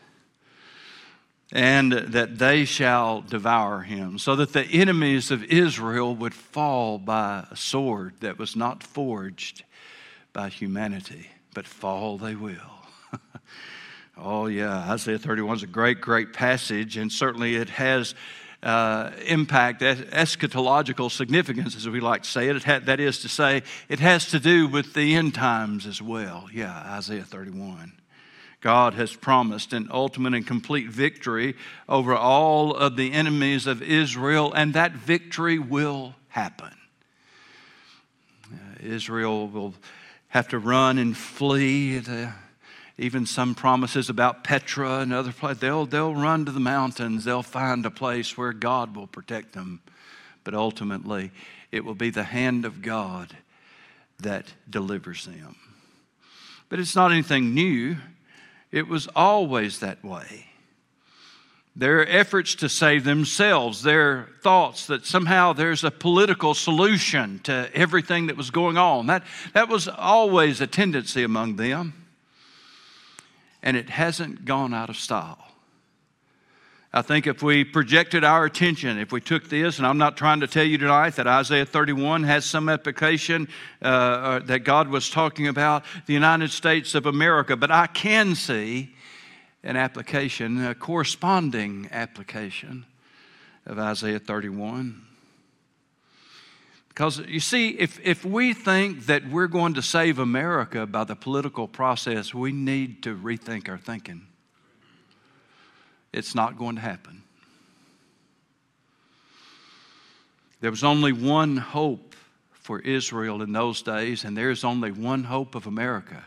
and 1.54 1.92
that 1.92 2.38
they 2.38 2.64
shall 2.64 3.20
devour 3.20 3.82
him, 3.82 4.18
so 4.18 4.34
that 4.34 4.52
the 4.52 4.64
enemies 4.64 5.30
of 5.30 5.44
Israel 5.44 6.14
would 6.16 6.34
fall 6.34 6.98
by 6.98 7.46
a 7.48 7.56
sword 7.56 8.12
that 8.20 8.38
was 8.38 8.56
not 8.56 8.82
forged 8.82 9.62
by 10.32 10.48
humanity, 10.48 11.30
but 11.54 11.64
fall 11.64 12.18
they 12.18 12.34
will. 12.34 12.73
Oh, 14.16 14.46
yeah, 14.46 14.90
Isaiah 14.90 15.18
31 15.18 15.56
is 15.56 15.62
a 15.62 15.66
great, 15.66 16.00
great 16.00 16.32
passage, 16.32 16.96
and 16.96 17.10
certainly 17.10 17.56
it 17.56 17.70
has. 17.70 18.14
Uh, 18.62 19.12
impact, 19.26 19.82
eschatological 19.82 21.10
significance, 21.10 21.76
as 21.76 21.86
we 21.86 22.00
like 22.00 22.22
to 22.22 22.30
say 22.30 22.48
it. 22.48 22.56
it 22.56 22.62
had, 22.62 22.86
that 22.86 22.98
is 22.98 23.18
to 23.18 23.28
say, 23.28 23.62
it 23.90 24.00
has 24.00 24.30
to 24.30 24.40
do 24.40 24.66
with 24.66 24.94
the 24.94 25.14
end 25.14 25.34
times 25.34 25.86
as 25.86 26.00
well. 26.00 26.48
Yeah, 26.50 26.72
Isaiah 26.96 27.24
31. 27.24 27.92
God 28.64 28.94
has 28.94 29.14
promised 29.14 29.74
an 29.74 29.90
ultimate 29.92 30.32
and 30.32 30.46
complete 30.46 30.88
victory 30.88 31.54
over 31.86 32.16
all 32.16 32.74
of 32.74 32.96
the 32.96 33.12
enemies 33.12 33.66
of 33.66 33.82
Israel, 33.82 34.54
and 34.54 34.72
that 34.72 34.92
victory 34.92 35.58
will 35.58 36.14
happen. 36.28 36.74
Uh, 38.50 38.56
Israel 38.82 39.48
will 39.48 39.74
have 40.28 40.48
to 40.48 40.58
run 40.58 40.96
and 40.96 41.14
flee. 41.14 41.98
The, 41.98 42.32
even 42.96 43.26
some 43.26 43.54
promises 43.54 44.08
about 44.08 44.44
Petra 44.44 45.00
and 45.00 45.12
other 45.12 45.32
places. 45.32 45.60
They'll, 45.60 45.86
they'll 45.86 46.14
run 46.14 46.44
to 46.44 46.52
the 46.52 46.60
mountains. 46.60 47.24
They'll 47.24 47.42
find 47.42 47.84
a 47.84 47.90
place 47.90 48.38
where 48.38 48.52
God 48.52 48.94
will 48.94 49.08
protect 49.08 49.52
them. 49.52 49.80
But 50.44 50.54
ultimately, 50.54 51.32
it 51.72 51.84
will 51.84 51.94
be 51.94 52.10
the 52.10 52.22
hand 52.22 52.64
of 52.64 52.82
God 52.82 53.36
that 54.20 54.52
delivers 54.68 55.24
them. 55.24 55.56
But 56.68 56.78
it's 56.78 56.94
not 56.94 57.10
anything 57.10 57.52
new. 57.52 57.96
It 58.70 58.86
was 58.86 59.08
always 59.16 59.80
that 59.80 60.04
way. 60.04 60.46
Their 61.76 62.08
efforts 62.08 62.54
to 62.56 62.68
save 62.68 63.02
themselves, 63.02 63.82
their 63.82 64.28
thoughts 64.42 64.86
that 64.86 65.04
somehow 65.04 65.52
there's 65.52 65.82
a 65.82 65.90
political 65.90 66.54
solution 66.54 67.40
to 67.40 67.68
everything 67.74 68.26
that 68.26 68.36
was 68.36 68.52
going 68.52 68.78
on, 68.78 69.06
that, 69.06 69.24
that 69.54 69.68
was 69.68 69.88
always 69.88 70.60
a 70.60 70.68
tendency 70.68 71.24
among 71.24 71.56
them. 71.56 72.03
And 73.64 73.76
it 73.76 73.90
hasn't 73.90 74.44
gone 74.44 74.72
out 74.72 74.90
of 74.90 74.96
style. 74.96 75.44
I 76.92 77.02
think 77.02 77.26
if 77.26 77.42
we 77.42 77.64
projected 77.64 78.22
our 78.22 78.44
attention, 78.44 79.00
if 79.00 79.10
we 79.10 79.20
took 79.20 79.48
this, 79.48 79.78
and 79.78 79.86
I'm 79.86 79.98
not 79.98 80.16
trying 80.16 80.38
to 80.40 80.46
tell 80.46 80.62
you 80.62 80.78
tonight 80.78 81.16
that 81.16 81.26
Isaiah 81.26 81.66
31 81.66 82.22
has 82.22 82.44
some 82.44 82.68
application 82.68 83.48
uh, 83.82 83.86
uh, 83.86 84.38
that 84.44 84.60
God 84.60 84.86
was 84.86 85.10
talking 85.10 85.48
about 85.48 85.82
the 86.06 86.12
United 86.12 86.52
States 86.52 86.94
of 86.94 87.06
America, 87.06 87.56
but 87.56 87.72
I 87.72 87.88
can 87.88 88.36
see 88.36 88.94
an 89.64 89.76
application, 89.76 90.64
a 90.64 90.72
corresponding 90.76 91.88
application 91.90 92.86
of 93.66 93.80
Isaiah 93.80 94.20
31. 94.20 95.02
Because 96.94 97.18
you 97.26 97.40
see, 97.40 97.70
if, 97.70 97.98
if 98.04 98.24
we 98.24 98.54
think 98.54 99.06
that 99.06 99.28
we're 99.28 99.48
going 99.48 99.74
to 99.74 99.82
save 99.82 100.20
America 100.20 100.86
by 100.86 101.02
the 101.02 101.16
political 101.16 101.66
process, 101.66 102.32
we 102.32 102.52
need 102.52 103.02
to 103.02 103.16
rethink 103.16 103.68
our 103.68 103.78
thinking 103.78 104.28
it's 106.12 106.32
not 106.32 106.56
going 106.56 106.76
to 106.76 106.80
happen. 106.80 107.22
There 110.60 110.70
was 110.70 110.84
only 110.84 111.12
one 111.12 111.56
hope 111.56 112.14
for 112.52 112.78
Israel 112.78 113.42
in 113.42 113.52
those 113.52 113.82
days, 113.82 114.24
and 114.24 114.36
there's 114.36 114.62
only 114.62 114.92
one 114.92 115.24
hope 115.24 115.56
of 115.56 115.66
America. 115.66 116.24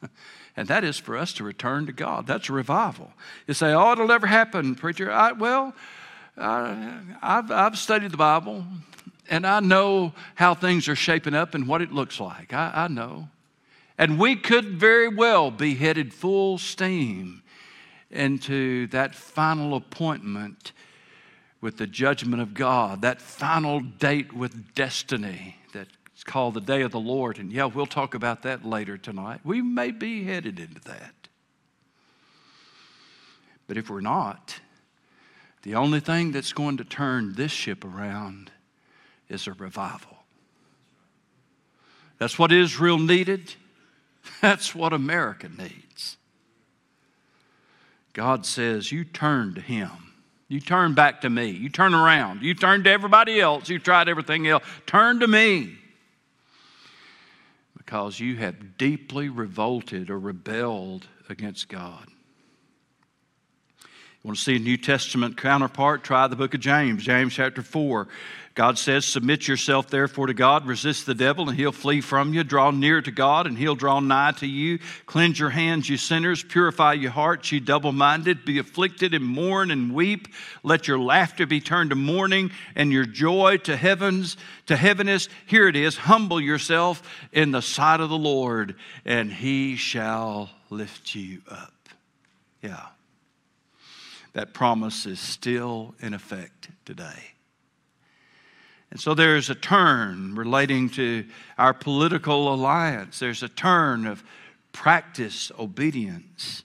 and 0.56 0.68
that 0.68 0.84
is 0.84 0.98
for 0.98 1.16
us 1.16 1.32
to 1.34 1.44
return 1.44 1.86
to 1.86 1.92
God. 1.92 2.28
That's 2.28 2.48
a 2.48 2.52
revival. 2.52 3.12
You 3.48 3.54
say, 3.54 3.72
oh, 3.74 3.92
it'll 3.92 4.06
never 4.06 4.28
happen, 4.28 4.76
preacher. 4.76 5.10
I, 5.10 5.32
well, 5.32 5.74
I've, 6.36 7.50
I've 7.50 7.76
studied 7.76 8.12
the 8.12 8.16
Bible, 8.16 8.64
and 9.28 9.46
I 9.46 9.60
know 9.60 10.12
how 10.34 10.54
things 10.54 10.88
are 10.88 10.96
shaping 10.96 11.34
up 11.34 11.54
and 11.54 11.66
what 11.66 11.82
it 11.82 11.92
looks 11.92 12.20
like. 12.20 12.52
I, 12.52 12.72
I 12.74 12.88
know. 12.88 13.28
And 13.96 14.18
we 14.18 14.36
could 14.36 14.66
very 14.66 15.08
well 15.08 15.50
be 15.50 15.74
headed 15.74 16.12
full 16.12 16.58
steam 16.58 17.42
into 18.10 18.86
that 18.88 19.14
final 19.14 19.74
appointment 19.74 20.72
with 21.60 21.78
the 21.78 21.86
judgment 21.86 22.42
of 22.42 22.54
God, 22.54 23.02
that 23.02 23.20
final 23.20 23.80
date 23.80 24.32
with 24.32 24.74
destiny 24.74 25.56
that's 25.72 26.24
called 26.24 26.54
the 26.54 26.60
day 26.60 26.82
of 26.82 26.90
the 26.90 27.00
Lord. 27.00 27.38
And 27.38 27.52
yeah, 27.52 27.64
we'll 27.64 27.86
talk 27.86 28.14
about 28.14 28.42
that 28.42 28.64
later 28.64 28.98
tonight. 28.98 29.40
We 29.44 29.62
may 29.62 29.90
be 29.90 30.24
headed 30.24 30.60
into 30.60 30.80
that. 30.82 31.14
But 33.66 33.78
if 33.78 33.88
we're 33.88 34.00
not, 34.00 34.60
the 35.62 35.74
only 35.76 36.00
thing 36.00 36.32
that's 36.32 36.52
going 36.52 36.76
to 36.76 36.84
turn 36.84 37.32
this 37.34 37.50
ship 37.50 37.84
around 37.84 38.50
is 39.34 39.46
a 39.46 39.52
revival. 39.52 40.16
That's 42.18 42.38
what 42.38 42.52
Israel 42.52 42.98
needed. 42.98 43.54
That's 44.40 44.74
what 44.74 44.92
America 44.92 45.48
needs. 45.48 46.16
God 48.14 48.46
says, 48.46 48.90
You 48.90 49.04
turn 49.04 49.54
to 49.54 49.60
Him. 49.60 49.90
You 50.48 50.60
turn 50.60 50.94
back 50.94 51.22
to 51.22 51.30
me. 51.30 51.50
You 51.50 51.68
turn 51.68 51.94
around. 51.94 52.42
You 52.42 52.54
turn 52.54 52.84
to 52.84 52.90
everybody 52.90 53.40
else. 53.40 53.68
You 53.68 53.78
tried 53.78 54.08
everything 54.08 54.46
else. 54.46 54.62
Turn 54.86 55.20
to 55.20 55.26
me. 55.26 55.76
Because 57.76 58.20
you 58.20 58.36
have 58.36 58.78
deeply 58.78 59.28
revolted 59.28 60.10
or 60.10 60.18
rebelled 60.18 61.08
against 61.28 61.68
God. 61.68 62.08
Want 64.24 64.38
to 64.38 64.42
see 64.42 64.56
a 64.56 64.58
New 64.58 64.78
Testament 64.78 65.36
counterpart? 65.36 66.02
Try 66.02 66.28
the 66.28 66.36
book 66.36 66.54
of 66.54 66.60
James, 66.60 67.04
James 67.04 67.34
chapter 67.34 67.60
4. 67.60 68.08
God 68.54 68.78
says, 68.78 69.04
Submit 69.04 69.46
yourself 69.46 69.88
therefore 69.88 70.28
to 70.28 70.32
God, 70.32 70.66
resist 70.66 71.04
the 71.04 71.14
devil, 71.14 71.50
and 71.50 71.58
he'll 71.58 71.72
flee 71.72 72.00
from 72.00 72.32
you. 72.32 72.42
Draw 72.42 72.70
near 72.70 73.02
to 73.02 73.10
God, 73.10 73.46
and 73.46 73.58
he'll 73.58 73.74
draw 73.74 74.00
nigh 74.00 74.32
to 74.38 74.46
you. 74.46 74.78
Cleanse 75.04 75.38
your 75.38 75.50
hands, 75.50 75.90
you 75.90 75.98
sinners. 75.98 76.42
Purify 76.42 76.94
your 76.94 77.10
hearts, 77.10 77.52
you 77.52 77.60
double 77.60 77.92
minded. 77.92 78.46
Be 78.46 78.58
afflicted 78.58 79.12
and 79.12 79.26
mourn 79.26 79.70
and 79.70 79.92
weep. 79.92 80.28
Let 80.62 80.88
your 80.88 80.98
laughter 80.98 81.46
be 81.46 81.60
turned 81.60 81.90
to 81.90 81.96
mourning, 81.96 82.50
and 82.74 82.90
your 82.90 83.04
joy 83.04 83.58
to 83.58 83.76
heavens, 83.76 84.38
to 84.68 84.76
heaviness. 84.76 85.28
Here 85.44 85.68
it 85.68 85.76
is 85.76 85.98
humble 85.98 86.40
yourself 86.40 87.02
in 87.30 87.50
the 87.50 87.60
sight 87.60 88.00
of 88.00 88.08
the 88.08 88.16
Lord, 88.16 88.76
and 89.04 89.30
he 89.30 89.76
shall 89.76 90.48
lift 90.70 91.14
you 91.14 91.42
up. 91.50 91.74
Yeah. 92.62 92.86
That 94.34 94.52
promise 94.52 95.06
is 95.06 95.20
still 95.20 95.94
in 96.00 96.12
effect 96.12 96.68
today. 96.84 97.34
And 98.90 99.00
so 99.00 99.14
there's 99.14 99.50
a 99.50 99.54
turn 99.54 100.34
relating 100.36 100.88
to 100.90 101.24
our 101.58 101.74
political 101.74 102.52
alliance. 102.52 103.18
There's 103.18 103.42
a 103.42 103.48
turn 103.48 104.06
of 104.06 104.22
practice 104.72 105.50
obedience. 105.58 106.62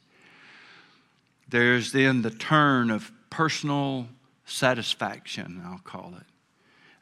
There's 1.48 1.92
then 1.92 2.22
the 2.22 2.30
turn 2.30 2.92
of 2.92 3.12
personal 3.30 4.08
satisfaction, 4.46 5.62
I'll 5.66 5.80
call 5.80 6.14
it, 6.20 6.26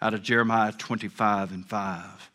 out 0.02 0.14
of 0.14 0.22
Jeremiah 0.22 0.72
25 0.72 1.52
and 1.52 1.66
5. 1.66 2.32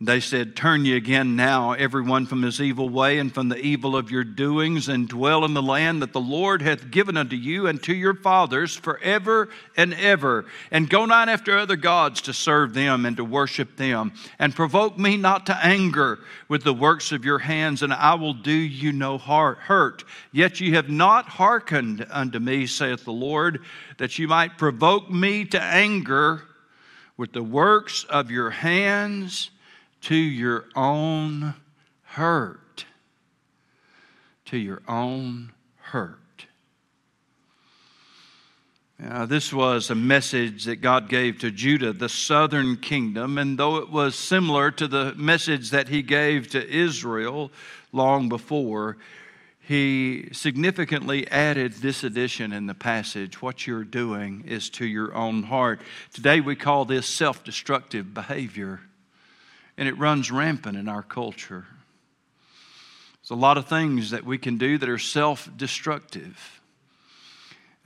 They 0.00 0.20
said, 0.20 0.54
Turn 0.54 0.84
ye 0.84 0.94
again 0.94 1.34
now, 1.34 1.72
everyone 1.72 2.26
from 2.26 2.42
his 2.42 2.60
evil 2.60 2.88
way 2.88 3.18
and 3.18 3.34
from 3.34 3.48
the 3.48 3.58
evil 3.58 3.96
of 3.96 4.12
your 4.12 4.22
doings, 4.22 4.88
and 4.88 5.08
dwell 5.08 5.44
in 5.44 5.54
the 5.54 5.62
land 5.62 6.02
that 6.02 6.12
the 6.12 6.20
Lord 6.20 6.62
hath 6.62 6.92
given 6.92 7.16
unto 7.16 7.34
you 7.34 7.66
and 7.66 7.82
to 7.82 7.92
your 7.92 8.14
fathers 8.14 8.76
forever 8.76 9.48
and 9.76 9.92
ever. 9.94 10.44
And 10.70 10.88
go 10.88 11.04
not 11.04 11.28
after 11.28 11.58
other 11.58 11.74
gods 11.74 12.20
to 12.22 12.32
serve 12.32 12.74
them 12.74 13.06
and 13.06 13.16
to 13.16 13.24
worship 13.24 13.76
them. 13.76 14.12
And 14.38 14.54
provoke 14.54 14.96
me 14.96 15.16
not 15.16 15.46
to 15.46 15.66
anger 15.66 16.20
with 16.46 16.62
the 16.62 16.72
works 16.72 17.10
of 17.10 17.24
your 17.24 17.40
hands, 17.40 17.82
and 17.82 17.92
I 17.92 18.14
will 18.14 18.34
do 18.34 18.52
you 18.52 18.92
no 18.92 19.18
hurt. 19.18 20.04
Yet 20.30 20.60
ye 20.60 20.70
have 20.72 20.88
not 20.88 21.28
hearkened 21.28 22.06
unto 22.08 22.38
me, 22.38 22.66
saith 22.66 23.04
the 23.04 23.10
Lord, 23.10 23.64
that 23.96 24.16
ye 24.16 24.26
might 24.26 24.58
provoke 24.58 25.10
me 25.10 25.44
to 25.46 25.60
anger 25.60 26.42
with 27.16 27.32
the 27.32 27.42
works 27.42 28.04
of 28.04 28.30
your 28.30 28.50
hands 28.50 29.50
to 30.02 30.16
your 30.16 30.66
own 30.74 31.54
hurt. 32.02 32.84
To 34.46 34.56
your 34.56 34.82
own 34.88 35.52
hurt. 35.76 36.18
Now, 38.98 39.26
this 39.26 39.52
was 39.52 39.90
a 39.90 39.94
message 39.94 40.64
that 40.64 40.76
God 40.76 41.08
gave 41.08 41.38
to 41.38 41.52
Judah, 41.52 41.92
the 41.92 42.08
southern 42.08 42.76
kingdom, 42.76 43.38
and 43.38 43.56
though 43.56 43.76
it 43.76 43.90
was 43.90 44.16
similar 44.16 44.72
to 44.72 44.88
the 44.88 45.14
message 45.14 45.70
that 45.70 45.88
he 45.88 46.02
gave 46.02 46.48
to 46.50 46.68
Israel 46.68 47.52
long 47.92 48.28
before, 48.28 48.96
he 49.60 50.30
significantly 50.32 51.28
added 51.28 51.74
this 51.74 52.02
addition 52.02 52.52
in 52.52 52.66
the 52.66 52.74
passage 52.74 53.40
what 53.40 53.66
you're 53.66 53.84
doing 53.84 54.42
is 54.48 54.68
to 54.70 54.86
your 54.86 55.14
own 55.14 55.44
heart. 55.44 55.80
Today 56.12 56.40
we 56.40 56.56
call 56.56 56.84
this 56.84 57.06
self 57.06 57.44
destructive 57.44 58.14
behavior 58.14 58.80
and 59.78 59.88
it 59.88 59.96
runs 59.96 60.30
rampant 60.30 60.76
in 60.76 60.88
our 60.88 61.02
culture. 61.02 61.64
There's 63.22 63.30
a 63.30 63.40
lot 63.40 63.56
of 63.56 63.68
things 63.68 64.10
that 64.10 64.24
we 64.24 64.36
can 64.36 64.58
do 64.58 64.76
that 64.76 64.88
are 64.88 64.98
self 64.98 65.48
destructive. 65.56 66.60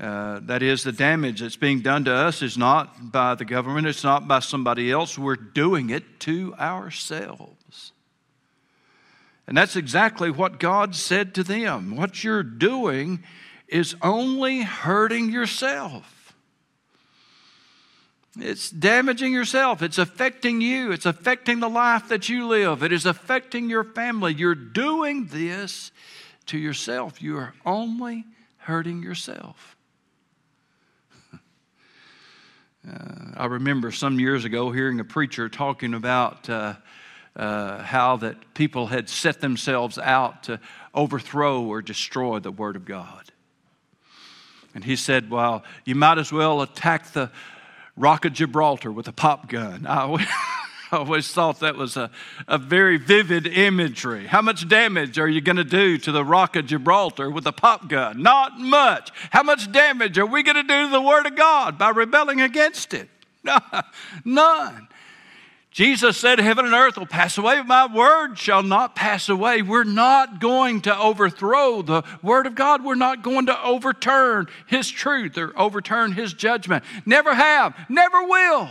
Uh, 0.01 0.41
that 0.45 0.63
is, 0.63 0.83
the 0.83 0.91
damage 0.91 1.41
that's 1.41 1.57
being 1.57 1.81
done 1.81 2.05
to 2.07 2.13
us 2.13 2.43
is 2.43 2.57
not 2.59 3.13
by 3.13 3.35
the 3.37 3.45
government, 3.45 3.87
it's 3.87 4.03
not 4.03 4.27
by 4.27 4.41
somebody 4.41 4.91
else. 4.91 5.19
We're 5.19 5.37
doing 5.37 5.91
it 5.91 6.19
to 6.21 6.55
ourselves. 6.59 7.93
And 9.47 9.57
that's 9.57 9.77
exactly 9.77 10.31
what 10.31 10.59
God 10.59 10.95
said 10.95 11.35
to 11.35 11.45
them. 11.45 11.95
What 11.95 12.25
you're 12.25 12.43
doing 12.43 13.23
is 13.69 13.95
only 14.01 14.63
hurting 14.63 15.31
yourself. 15.31 16.22
It's 18.39 18.71
damaging 18.71 19.33
yourself. 19.33 19.83
It's 19.83 19.99
affecting 19.99 20.61
you. 20.61 20.91
It's 20.91 21.05
affecting 21.05 21.61
the 21.61 21.69
life 21.69 22.09
that 22.09 22.29
you 22.29 22.47
live. 22.47 22.83
It 22.83 22.93
is 22.93 23.05
affecting 23.05 23.69
your 23.69 23.85
family. 23.85 24.33
You're 24.33 24.55
doing 24.55 25.27
this 25.27 25.93
to 26.47 26.59
yourself. 26.59 27.21
You 27.21 27.37
are 27.37 27.55
only 27.67 28.25
hurting 28.59 29.03
yourself. 29.03 29.77
Uh, 32.85 33.31
I 33.37 33.47
remember 33.47 33.93
some 33.93 34.19
years 34.19 34.45
ago 34.45 34.73
hearing 34.73 34.99
a 34.99 35.05
preacher 35.05 35.49
talking 35.49 35.95
about 35.95 36.51
uh, 36.51 36.75
uh, 37.37 37.79
how 37.79 38.17
that 38.17 38.55
people 38.55 38.89
had 38.89 39.09
set 39.09 39.41
themselves 39.41 39.99
out 39.99 40.43
to 40.43 40.59
overthrow 40.93 41.63
or 41.63 41.81
destroy 41.81 42.41
the 42.41 42.51
Word 42.51 42.75
of 42.75 42.85
God. 42.85 43.31
And 44.75 44.83
he 44.83 44.97
said, 44.97 45.31
Well, 45.31 45.63
you 45.85 45.95
might 45.95 46.19
as 46.19 46.33
well 46.33 46.61
attack 46.61 47.13
the, 47.13 47.31
Rock 47.97 48.25
of 48.25 48.33
Gibraltar 48.33 48.91
with 48.91 49.09
a 49.09 49.13
pop 49.13 49.49
gun. 49.49 49.87
I 49.89 50.27
always, 50.93 51.33
thought 51.33 51.61
that 51.61 51.77
was 51.77 51.97
a, 51.97 52.11
a 52.47 52.59
very 52.59 52.99
vivid 52.99 53.47
imagery. 53.47 54.27
How 54.27 54.43
much 54.43 54.69
damage 54.69 55.19
are 55.19 55.29
you 55.29 55.41
going 55.41 55.57
to 55.57 55.65
do 55.65 55.99
to 55.99 56.13
the 56.13 56.25
Rock 56.25 56.57
of 56.57 56.67
Gibraltar 56.67 57.31
with 57.31 57.47
a 57.47 57.53
pop 57.53 57.89
gun? 57.89 58.23
Not 58.23 58.59
much. 58.59 59.11
How 59.31 59.43
much 59.43 59.73
damage 59.73 60.19
are 60.19 60.27
we 60.27 60.43
going 60.43 60.57
to 60.57 60.63
do 60.63 60.87
to 60.87 60.91
the 60.91 61.01
Word 61.01 61.27
of 61.27 61.35
God 61.35 61.79
by 61.79 61.91
rebelling 61.91 62.41
against 62.41 62.93
it? 62.95 63.09
None. 64.25 64.89
Jesus 65.73 66.19
said, 66.19 66.39
Heaven 66.39 66.67
and 66.67 66.75
earth 66.75 66.99
will 66.99 67.07
pass 67.07 67.39
away, 67.39 67.57
but 67.57 67.67
my 67.67 67.87
word 67.87 68.39
shall 68.39 68.63
not 68.63 68.95
pass 68.95 69.31
away. 69.31 69.63
We're 69.63 69.85
not 69.85 70.39
going 70.39 70.83
to 70.83 70.97
overthrow 70.97 71.81
the 71.81 72.03
word 72.23 72.47
of 72.47 72.55
God. 72.55 72.85
We're 72.85 72.95
not 72.95 73.23
going 73.23 73.47
to 73.47 73.65
overturn 73.65 74.49
his 74.67 74.91
truth 74.91 75.39
or 75.39 75.59
overturn 75.59 76.13
his 76.13 76.35
judgment. 76.35 76.85
Never 77.07 77.35
have, 77.35 77.75
never 77.89 78.23
will. 78.23 78.69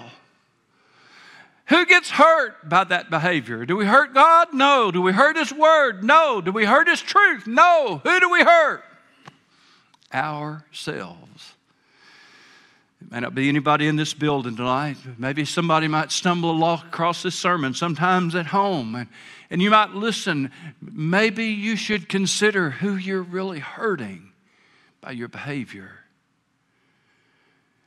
Who 1.68 1.86
gets 1.88 2.12
hurt 2.12 2.70
by 2.70 2.84
that 2.84 3.10
behavior? 3.10 3.66
Do 3.66 3.78
we 3.78 3.86
hurt 3.86 4.14
God? 4.14 4.50
No. 4.54 4.92
Do 4.92 5.02
we 5.02 5.12
hurt 5.12 5.38
his 5.38 5.52
word? 5.52 6.04
No. 6.04 6.40
Do 6.40 6.52
we 6.52 6.66
hurt 6.66 6.88
his 6.88 7.02
truth? 7.02 7.48
No. 7.48 8.00
Who 8.04 8.20
do 8.20 8.30
we 8.30 8.44
hurt? 8.44 8.84
Ourselves. 10.14 11.51
May 13.10 13.20
not 13.20 13.36
be 13.36 13.50
anybody 13.50 13.88
in 13.88 13.96
this 13.96 14.14
building 14.14 14.56
tonight. 14.56 14.98
Maybe 15.18 15.44
somebody 15.44 15.88
might 15.88 16.12
stumble 16.12 16.64
across 16.64 17.24
this 17.24 17.36
sermon 17.36 17.74
sometimes 17.74 18.36
at 18.36 18.48
home, 18.48 18.96
and, 18.96 19.08
and 19.50 19.62
you 19.62 19.70
might 19.70 19.92
listen. 19.92 20.52
Maybe 20.82 21.46
you 21.46 21.76
should 21.76 22.08
consider 22.08 22.70
who 22.70 22.96
you're 22.96 23.22
really 23.22 23.60
hurting 23.60 24.32
by 25.02 25.12
your 25.12 25.28
behavior. 25.28 25.92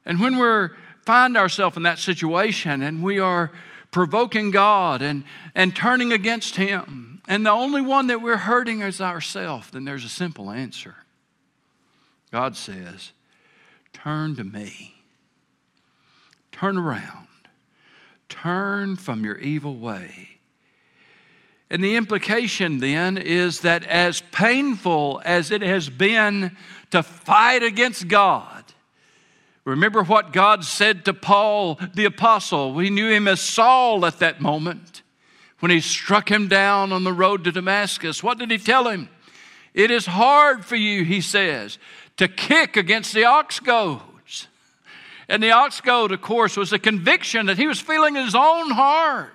And 0.05 0.21
when 0.21 0.39
we 0.39 0.75
find 1.07 1.37
ourselves 1.37 1.77
in 1.77 1.85
that 1.85 1.99
situation 1.99 2.83
and 2.83 3.03
we 3.03 3.19
are 3.19 3.53
provoking 3.91 4.51
God 4.51 5.01
and, 5.01 5.25
and 5.55 5.75
turning 5.75 6.13
against 6.13 6.57
Him, 6.57 7.23
and 7.29 7.47
the 7.47 7.51
only 7.51 7.81
one 7.81 8.09
that 8.09 8.21
we're 8.21 8.37
hurting 8.37 8.83
is 8.83 9.01
ourselves, 9.01 9.71
then 9.71 9.85
there's 9.85 10.05
a 10.05 10.11
simple 10.11 10.51
answer. 10.51 10.97
God 12.31 12.57
says, 12.57 13.13
Turn 13.93 14.35
to 14.37 14.45
me. 14.45 14.94
Turn 16.65 16.79
around. 16.79 17.29
Turn 18.31 18.97
from 18.97 19.23
your 19.23 19.37
evil 19.37 19.77
way. 19.77 20.39
And 21.69 21.85
the 21.85 21.97
implication 21.97 22.79
then 22.79 23.19
is 23.19 23.61
that 23.61 23.85
as 23.85 24.23
painful 24.33 25.21
as 25.27 25.51
it 25.51 25.61
has 25.61 25.91
been 25.91 26.57
to 26.91 27.03
fight 27.03 27.63
against 27.63 28.09
God, 28.09 28.65
remember 29.67 30.03
what 30.05 30.33
God 30.33 30.65
said 30.65 31.05
to 31.05 31.13
Paul 31.13 31.79
the 31.93 32.07
apostle. 32.07 32.73
We 32.73 32.89
knew 32.89 33.11
him 33.11 33.29
as 33.29 33.43
Saul 33.43 34.07
at 34.07 34.21
that 34.21 34.41
moment 34.41 35.03
when 35.61 35.71
he 35.71 35.83
struck 35.83 36.31
him 36.31 36.49
down 36.49 36.95
on 36.95 37.05
the 37.05 37.13
road 37.13 37.45
to 37.45 37.53
Damascus. 37.53 38.23
What 38.23 38.39
did 38.39 38.51
he 38.51 38.57
tell 38.57 38.89
him? 38.89 39.11
It 39.75 39.91
is 39.91 40.07
hard 40.07 40.65
for 40.65 40.77
you, 40.77 41.05
he 41.05 41.21
says, 41.21 41.77
to 42.17 42.27
kick 42.27 42.79
against 42.79 43.13
the 43.13 43.27
ox 43.27 43.61
goad. 43.61 44.01
And 45.29 45.43
the 45.43 45.53
ox 45.53 45.81
goad, 45.81 46.13
of 46.13 46.21
course, 46.21 46.57
was 46.57 46.73
a 46.73 46.79
conviction 46.79 47.47
that 47.47 47.59
he 47.59 47.67
was 47.67 47.81
feeling 47.81 48.17
in 48.17 48.25
his 48.25 48.35
own 48.35 48.71
heart. 48.71 49.33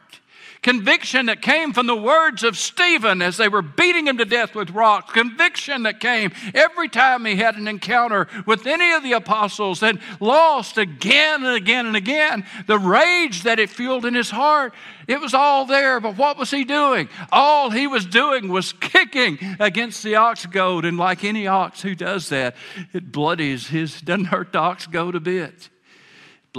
Conviction 0.62 1.28
that 1.28 1.42
came 1.42 1.72
from 1.72 1.88
the 1.88 1.96
words 1.96 2.44
of 2.44 2.58
Stephen 2.58 3.22
as 3.22 3.38
they 3.38 3.48
were 3.48 3.62
beating 3.62 4.08
him 4.08 4.18
to 4.18 4.26
death 4.26 4.56
with 4.56 4.72
rocks. 4.72 5.14
Conviction 5.14 5.84
that 5.84 6.02
came 6.02 6.34
every 6.54 6.90
time 6.90 7.24
he 7.24 7.38
had 7.38 7.56
an 7.56 7.66
encounter 7.66 8.28
with 8.46 8.68
any 8.68 8.92
of 8.92 9.02
the 9.02 9.14
apostles 9.14 9.82
and 9.82 10.00
lost 10.20 10.78
again 10.78 11.46
and 11.46 11.56
again 11.56 11.86
and 11.86 11.96
again. 11.96 12.46
The 12.68 12.78
rage 12.78 13.44
that 13.44 13.58
it 13.58 13.70
fueled 13.70 14.06
in 14.06 14.16
his 14.16 14.30
heart, 14.30 14.74
it 15.08 15.22
was 15.22 15.34
all 15.34 15.66
there. 15.66 16.02
But 16.02 16.18
what 16.18 16.38
was 16.38 16.52
he 16.52 16.66
doing? 16.66 17.08
All 17.32 17.70
he 17.70 17.88
was 17.88 18.06
doing 18.06 18.50
was 18.50 18.74
kicking 18.74 19.40
against 19.62 20.04
the 20.04 20.16
ox 20.16 20.46
goad. 20.46 20.84
And 20.84 20.98
like 20.98 21.24
any 21.24 21.48
ox 21.48 21.82
who 21.82 21.96
does 21.96 22.28
that, 22.30 22.58
it 22.92 23.14
bloodies 23.14 23.68
his, 23.68 24.02
doesn't 24.02 24.26
hurt 24.26 24.52
the 24.52 24.60
ox 24.60 24.88
goad 24.88 25.16
a 25.16 25.22
bit 25.22 25.70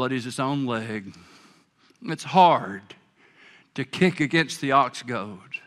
bloodies 0.01 0.25
his 0.25 0.41
own 0.41 0.65
leg. 0.65 1.15
It's 2.05 2.25
hard 2.25 2.81
to 3.75 3.85
kick 3.85 4.21
against 4.21 4.63
the 4.63 4.73
ox 4.73 5.03
goad. 5.03 5.61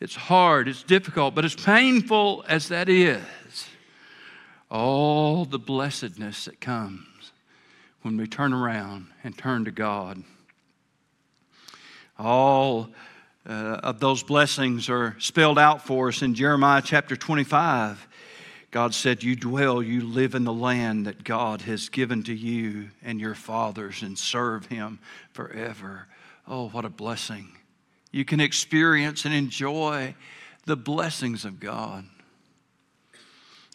It's 0.00 0.14
hard, 0.14 0.68
it's 0.68 0.82
difficult, 0.82 1.34
but 1.34 1.46
as 1.46 1.54
painful 1.54 2.44
as 2.46 2.68
that 2.68 2.90
is, 2.90 3.66
all 4.70 5.46
the 5.46 5.58
blessedness 5.58 6.44
that 6.44 6.60
comes 6.60 7.32
when 8.02 8.18
we 8.18 8.26
turn 8.26 8.52
around 8.52 9.06
and 9.24 9.34
turn 9.38 9.64
to 9.64 9.70
God. 9.70 10.22
All 12.18 12.90
uh, 13.48 13.80
of 13.82 13.98
those 13.98 14.22
blessings 14.22 14.90
are 14.90 15.16
spelled 15.18 15.58
out 15.58 15.86
for 15.86 16.08
us 16.08 16.20
in 16.20 16.34
Jeremiah 16.34 16.82
chapter 16.84 17.16
25. 17.16 18.08
God 18.74 18.92
said, 18.92 19.22
You 19.22 19.36
dwell, 19.36 19.80
you 19.80 20.00
live 20.00 20.34
in 20.34 20.42
the 20.42 20.52
land 20.52 21.06
that 21.06 21.22
God 21.22 21.60
has 21.60 21.88
given 21.88 22.24
to 22.24 22.34
you 22.34 22.90
and 23.04 23.20
your 23.20 23.36
fathers 23.36 24.02
and 24.02 24.18
serve 24.18 24.66
Him 24.66 24.98
forever. 25.32 26.08
Oh, 26.48 26.70
what 26.70 26.84
a 26.84 26.88
blessing. 26.88 27.52
You 28.10 28.24
can 28.24 28.40
experience 28.40 29.24
and 29.26 29.32
enjoy 29.32 30.16
the 30.66 30.74
blessings 30.74 31.44
of 31.44 31.60
God 31.60 32.04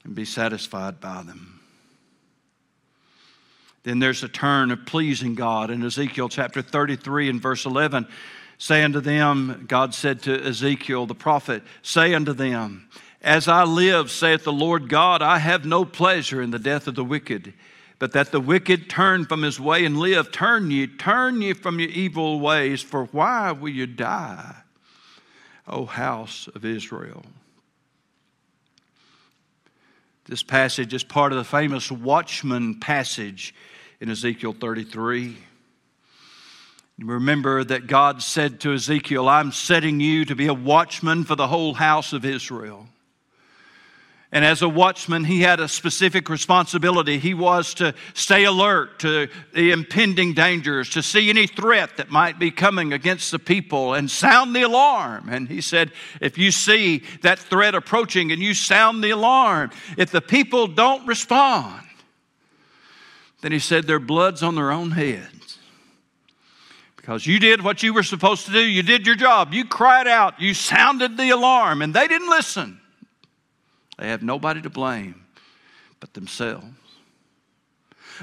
and 0.04 0.16
be 0.16 0.26
satisfied 0.26 1.00
by 1.00 1.24
them. 1.24 1.62
Then 3.84 4.00
there's 4.00 4.22
a 4.22 4.28
turn 4.28 4.70
of 4.70 4.86
pleasing 4.86 5.34
God 5.34 5.72
in 5.72 5.82
Ezekiel 5.82 6.28
chapter 6.28 6.62
33 6.62 7.30
and 7.30 7.42
verse 7.42 7.66
11. 7.66 8.06
saying 8.58 8.84
unto 8.84 9.00
them, 9.00 9.64
God 9.66 9.96
said 9.96 10.24
to 10.24 10.46
Ezekiel 10.46 11.06
the 11.06 11.16
prophet, 11.16 11.64
Say 11.84 12.14
unto 12.14 12.34
them, 12.34 12.90
as 13.22 13.48
I 13.48 13.64
live, 13.64 14.12
saith 14.12 14.44
the 14.44 14.54
Lord 14.54 14.88
God, 14.88 15.22
I 15.22 15.40
have 15.40 15.66
no 15.66 15.84
pleasure 15.84 16.42
in 16.42 16.52
the 16.52 16.60
death 16.60 16.88
of 16.88 16.96
the 16.96 17.04
wicked, 17.04 17.54
but 17.98 18.14
that 18.14 18.32
the 18.32 18.40
wicked 18.40 18.90
turn 18.90 19.26
from 19.26 19.42
his 19.42 19.60
way 19.60 19.84
and 19.84 19.98
live. 19.98 20.32
Turn 20.32 20.72
ye, 20.72 20.88
turn 20.88 21.42
ye 21.42 21.54
from 21.54 21.80
your 21.80 21.90
evil 21.90 22.40
ways, 22.40 22.82
for 22.82 23.06
why 23.06 23.52
will 23.52 23.70
you 23.70 23.88
die, 23.88 24.56
O 25.68 25.86
house 25.86 26.48
of 26.56 26.64
Israel? 26.64 27.26
This 30.26 30.44
passage 30.44 30.94
is 30.94 31.04
part 31.04 31.34
of 31.34 31.38
the 31.40 31.44
famous 31.44 31.92
watchman 31.92 32.80
passage 32.80 33.54
in 34.00 34.10
Ezekiel 34.10 34.54
33. 34.54 35.36
Remember 37.00 37.64
that 37.64 37.88
God 37.88 38.22
said 38.22 38.60
to 38.62 38.74
Ezekiel, 38.74 39.28
I'm 39.28 39.52
setting 39.52 40.00
you 40.00 40.26
to 40.26 40.36
be 40.36 40.48
a 40.48 40.54
watchman 40.54 41.24
for 41.24 41.36
the 41.36 41.48
whole 41.48 41.74
house 41.74 42.14
of 42.14 42.26
Israel. 42.26 42.88
And 44.32 44.46
as 44.46 44.62
a 44.62 44.70
watchman, 44.70 45.24
he 45.24 45.42
had 45.42 45.60
a 45.60 45.68
specific 45.68 46.30
responsibility. 46.30 47.18
He 47.18 47.34
was 47.34 47.74
to 47.76 47.96
stay 48.14 48.44
alert 48.44 49.00
to 49.00 49.28
the 49.56 49.72
impending 49.72 50.36
dangers, 50.36 50.92
to 50.92 51.02
see 51.02 51.32
any 51.32 51.48
threat 51.48 51.98
that 51.98 52.12
might 52.12 52.38
be 52.38 52.52
coming 52.52 52.94
against 52.94 53.32
the 53.32 53.40
people 53.40 53.96
and 53.96 54.10
sound 54.10 54.56
the 54.56 54.62
alarm. 54.62 55.30
And 55.30 55.48
he 55.48 55.62
said, 55.62 55.92
if 56.22 56.38
you 56.38 56.52
see 56.52 57.04
that 57.24 57.40
threat 57.40 57.74
approaching 57.74 58.32
and 58.32 58.40
you 58.40 58.54
sound 58.54 59.04
the 59.04 59.10
alarm, 59.10 59.72
if 59.98 60.12
the 60.12 60.22
people 60.22 60.68
don't 60.68 61.08
respond, 61.08 61.88
then 63.42 63.52
he 63.52 63.60
said, 63.60 63.88
their 63.88 64.00
blood's 64.00 64.44
on 64.44 64.54
their 64.54 64.70
own 64.70 64.92
heads. 64.92 65.58
Because 66.98 67.26
you 67.26 67.40
did 67.40 67.64
what 67.64 67.82
you 67.82 67.96
were 67.96 68.04
supposed 68.04 68.46
to 68.46 68.52
do, 68.52 68.60
you 68.60 68.84
did 68.84 69.08
your 69.08 69.16
job, 69.16 69.56
you 69.56 69.66
cried 69.66 70.08
out, 70.08 70.40
you 70.40 70.54
sounded 70.54 71.18
the 71.18 71.32
alarm, 71.32 71.82
and 71.82 71.96
they 71.96 72.08
didn't 72.08 72.30
listen. 72.30 72.79
They 74.00 74.08
have 74.08 74.24
nobody 74.24 74.62
to 74.62 74.70
blame 74.70 75.26
but 76.00 76.14
themselves. 76.14 76.66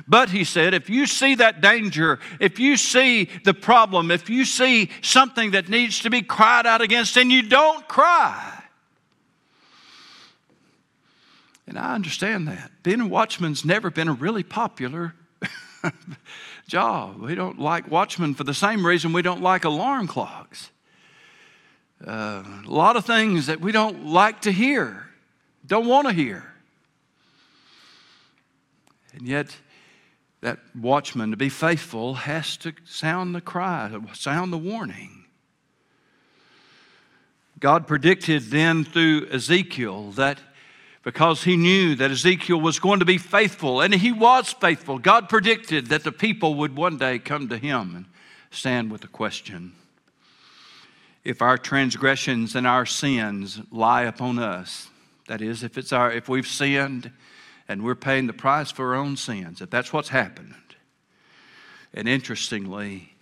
But 0.08 0.30
he 0.30 0.44
said, 0.44 0.74
if 0.74 0.90
you 0.90 1.06
see 1.06 1.36
that 1.36 1.60
danger, 1.60 2.18
if 2.40 2.58
you 2.58 2.76
see 2.76 3.28
the 3.44 3.54
problem, 3.54 4.10
if 4.10 4.28
you 4.28 4.44
see 4.44 4.90
something 5.02 5.52
that 5.52 5.68
needs 5.68 6.00
to 6.00 6.10
be 6.10 6.22
cried 6.22 6.66
out 6.66 6.82
against, 6.82 7.16
and 7.16 7.30
you 7.30 7.42
don't 7.42 7.86
cry. 7.88 8.62
And 11.66 11.78
I 11.78 11.94
understand 11.94 12.48
that. 12.48 12.70
Being 12.82 13.00
a 13.00 13.06
watchman's 13.06 13.64
never 13.64 13.90
been 13.90 14.08
a 14.08 14.12
really 14.12 14.42
popular 14.42 15.14
job. 16.68 17.20
We 17.20 17.34
don't 17.34 17.58
like 17.58 17.90
watchmen 17.90 18.34
for 18.34 18.44
the 18.44 18.54
same 18.54 18.84
reason 18.84 19.12
we 19.12 19.22
don't 19.22 19.42
like 19.42 19.64
alarm 19.64 20.08
clocks. 20.08 20.70
Uh, 22.06 22.42
a 22.66 22.70
lot 22.70 22.96
of 22.96 23.06
things 23.06 23.46
that 23.46 23.60
we 23.60 23.72
don't 23.72 24.06
like 24.06 24.42
to 24.42 24.52
hear 24.52 25.05
don't 25.66 25.86
want 25.86 26.06
to 26.08 26.12
hear. 26.12 26.44
And 29.12 29.26
yet, 29.26 29.56
that 30.42 30.58
watchman, 30.78 31.30
to 31.30 31.36
be 31.36 31.48
faithful, 31.48 32.14
has 32.14 32.56
to 32.58 32.72
sound 32.84 33.34
the 33.34 33.40
cry, 33.40 33.90
sound 34.12 34.52
the 34.52 34.58
warning. 34.58 35.24
God 37.58 37.86
predicted 37.86 38.42
then 38.44 38.84
through 38.84 39.28
Ezekiel 39.30 40.10
that 40.12 40.38
because 41.02 41.44
he 41.44 41.56
knew 41.56 41.94
that 41.94 42.10
Ezekiel 42.10 42.60
was 42.60 42.80
going 42.80 42.98
to 42.98 43.06
be 43.06 43.16
faithful, 43.16 43.80
and 43.80 43.94
he 43.94 44.10
was 44.10 44.52
faithful, 44.52 44.98
God 44.98 45.28
predicted 45.28 45.86
that 45.86 46.02
the 46.02 46.10
people 46.10 46.56
would 46.56 46.76
one 46.76 46.98
day 46.98 47.20
come 47.20 47.48
to 47.48 47.56
him 47.56 47.94
and 47.94 48.04
stand 48.50 48.90
with 48.90 49.04
a 49.04 49.08
question. 49.08 49.72
If 51.22 51.40
our 51.42 51.58
transgressions 51.58 52.56
and 52.56 52.66
our 52.66 52.84
sins 52.84 53.60
lie 53.70 54.02
upon 54.02 54.40
us, 54.40 54.88
that 55.28 55.42
is, 55.42 55.62
if 55.62 55.76
it's 55.76 55.92
our 55.92 56.10
if 56.10 56.28
we've 56.28 56.46
sinned 56.46 57.10
and 57.68 57.82
we're 57.82 57.94
paying 57.94 58.26
the 58.26 58.32
price 58.32 58.70
for 58.70 58.94
our 58.94 59.00
own 59.00 59.16
sins, 59.16 59.60
if 59.60 59.70
that's 59.70 59.92
what's 59.92 60.08
happened. 60.08 60.54
And 61.92 62.08
interestingly, 62.08 63.14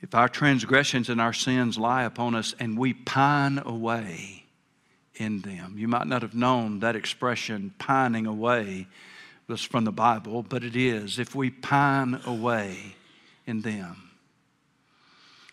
if 0.00 0.14
our 0.14 0.28
transgressions 0.28 1.08
and 1.08 1.20
our 1.20 1.32
sins 1.32 1.78
lie 1.78 2.04
upon 2.04 2.34
us 2.34 2.54
and 2.58 2.78
we 2.78 2.94
pine 2.94 3.60
away 3.64 4.44
in 5.16 5.40
them, 5.40 5.74
you 5.76 5.88
might 5.88 6.06
not 6.06 6.22
have 6.22 6.34
known 6.34 6.80
that 6.80 6.96
expression, 6.96 7.74
pining 7.78 8.26
away, 8.26 8.86
was 9.48 9.62
from 9.62 9.84
the 9.84 9.92
Bible, 9.92 10.42
but 10.42 10.64
it 10.64 10.76
is. 10.76 11.18
If 11.18 11.34
we 11.34 11.50
pine 11.50 12.20
away 12.24 12.96
in 13.46 13.62
them, 13.62 14.10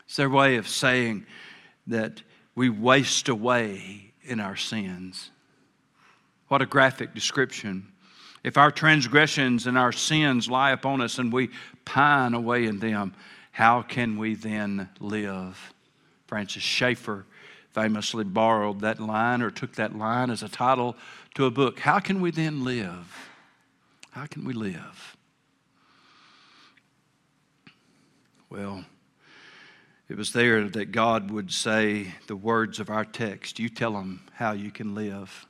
it's 0.06 0.16
their 0.16 0.30
way 0.30 0.58
of 0.58 0.68
saying 0.68 1.26
that 1.88 2.22
we 2.56 2.70
waste 2.70 3.30
away 3.30 4.13
in 4.26 4.40
our 4.40 4.56
sins. 4.56 5.32
What 6.48 6.62
a 6.62 6.66
graphic 6.66 7.14
description. 7.14 7.88
If 8.44 8.58
our 8.58 8.72
transgressions 8.72 9.68
and 9.68 9.78
our 9.78 9.92
sins 9.92 10.50
lie 10.50 10.72
upon 10.72 11.02
us 11.02 11.18
and 11.18 11.32
we 11.32 11.50
pine 11.86 12.34
away 12.34 12.66
in 12.66 12.80
them, 12.80 13.14
how 13.52 13.82
can 13.82 14.18
we 14.18 14.36
then 14.36 14.90
live? 15.00 15.74
Francis 16.28 16.64
Schaeffer 16.64 17.26
famously 17.72 18.24
borrowed 18.24 18.82
that 18.82 19.00
line 19.00 19.42
or 19.42 19.50
took 19.50 19.76
that 19.76 19.98
line 19.98 20.30
as 20.30 20.44
a 20.44 20.50
title 20.50 20.96
to 21.36 21.46
a 21.46 21.52
book. 21.52 21.80
How 21.80 22.00
can 22.00 22.22
we 22.22 22.32
then 22.32 22.64
live? 22.64 23.30
How 24.12 24.26
can 24.28 24.46
we 24.46 24.54
live? 24.54 25.18
Well, 28.50 28.86
it 30.14 30.18
was 30.20 30.32
there 30.32 30.70
that 30.70 30.92
God 30.92 31.32
would 31.32 31.52
say 31.52 32.14
the 32.28 32.36
words 32.36 32.80
of 32.80 32.92
our 32.92 33.04
text. 33.04 33.58
You 33.58 33.68
tell 33.68 33.94
them 33.94 34.22
how 34.34 34.52
you 34.52 34.70
can 34.70 34.94
live. 34.94 35.48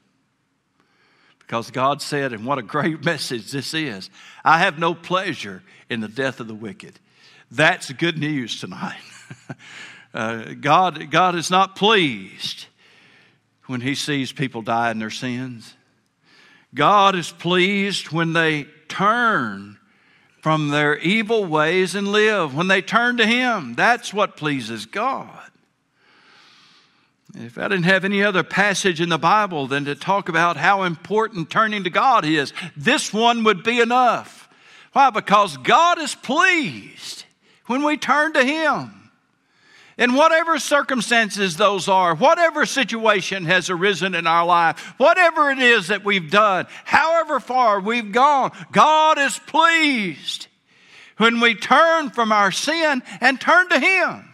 Because 1.40 1.70
God 1.70 2.02
said, 2.02 2.32
and 2.32 2.46
what 2.46 2.60
a 2.60 2.62
great 2.62 3.04
message 3.04 3.52
this 3.52 3.74
is 3.74 4.10
I 4.42 4.60
have 4.60 4.80
no 4.80 4.96
pleasure 4.96 5.64
in 5.90 6.00
the 6.00 6.08
death 6.08 6.40
of 6.40 6.48
the 6.48 6.56
wicked. 6.56 6.98
That's 7.52 7.92
good 7.92 8.18
news 8.18 8.62
tonight. 8.62 9.02
uh, 10.14 10.54
God, 10.54 11.12
God 11.12 11.36
is 11.36 11.52
not 11.52 11.76
pleased 11.76 12.68
when 13.66 13.82
He 13.82 13.96
sees 13.96 14.32
people 14.32 14.62
die 14.62 14.92
in 14.92 15.00
their 15.00 15.10
sins. 15.10 15.76
God 16.74 17.16
is 17.16 17.32
pleased 17.32 18.14
when 18.14 18.32
they 18.32 18.64
turn 18.88 19.78
from 20.44 20.68
their 20.68 20.98
evil 20.98 21.46
ways 21.46 21.96
and 21.96 22.06
live. 22.10 22.54
When 22.54 22.68
they 22.68 22.82
turn 22.82 23.16
to 23.16 23.26
Him, 23.26 23.76
that's 23.76 24.14
what 24.14 24.36
pleases 24.36 24.86
God. 24.86 25.30
If 27.34 27.58
I 27.58 27.70
didn't 27.70 27.86
have 27.86 28.04
any 28.04 28.22
other 28.22 28.44
passage 28.44 29.00
in 29.00 29.08
the 29.08 29.18
Bible 29.18 29.68
than 29.68 29.86
to 29.86 29.96
talk 29.96 30.28
about 30.28 30.58
how 30.58 30.84
important 30.84 31.50
turning 31.50 31.86
to 31.86 31.90
God 31.90 32.26
is, 32.26 32.52
this 32.76 33.14
one 33.14 33.46
would 33.46 33.64
be 33.64 33.80
enough. 33.80 34.50
Why? 34.92 35.12
Because 35.12 35.56
God 35.56 35.98
is 35.98 36.14
pleased 36.14 37.24
when 37.68 37.82
we 37.82 37.96
turn 37.96 38.34
to 38.34 38.44
Him. 38.44 39.03
In 39.98 40.16
whatever 40.16 40.58
circumstances 40.58 41.56
those 41.56 41.88
are, 41.88 42.16
whatever 42.16 42.66
situation 42.66 43.46
has 43.46 43.70
arisen 43.70 44.16
in 44.16 44.26
our 44.26 44.46
life, 44.46 44.96
whatever 44.98 45.52
it 45.52 45.60
is 45.60 45.88
that 45.88 46.04
we've 46.04 46.32
done, 46.32 46.66
however 46.84 47.40
far 47.40 47.80
we've 47.80 48.12
gone, 48.12 48.52
God 48.72 49.20
is 49.20 49.38
pleased 49.40 50.48
when 51.18 51.40
we 51.40 51.54
turn 51.54 52.10
from 52.10 52.32
our 52.32 52.52
sin 52.52 53.04
and 53.22 53.40
turn 53.40 53.70
to 53.70 53.80
Him. 53.80 54.30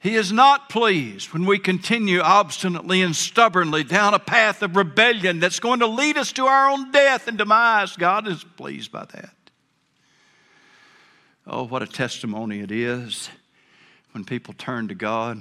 He 0.00 0.16
is 0.16 0.32
not 0.32 0.70
pleased 0.70 1.32
when 1.32 1.44
we 1.44 1.58
continue 1.58 2.20
obstinately 2.20 3.02
and 3.02 3.14
stubbornly 3.14 3.84
down 3.84 4.14
a 4.14 4.18
path 4.18 4.62
of 4.62 4.74
rebellion 4.74 5.40
that's 5.40 5.60
going 5.60 5.80
to 5.80 5.86
lead 5.86 6.16
us 6.16 6.32
to 6.32 6.46
our 6.46 6.70
own 6.70 6.90
death 6.90 7.28
and 7.28 7.36
demise. 7.36 7.96
God 7.96 8.26
is 8.26 8.42
pleased 8.56 8.90
by 8.90 9.04
that. 9.04 9.34
Oh, 11.46 11.64
what 11.64 11.82
a 11.82 11.86
testimony 11.86 12.60
it 12.60 12.70
is 12.70 13.28
when 14.12 14.24
people 14.24 14.54
turn 14.54 14.88
to 14.88 14.94
God. 14.94 15.38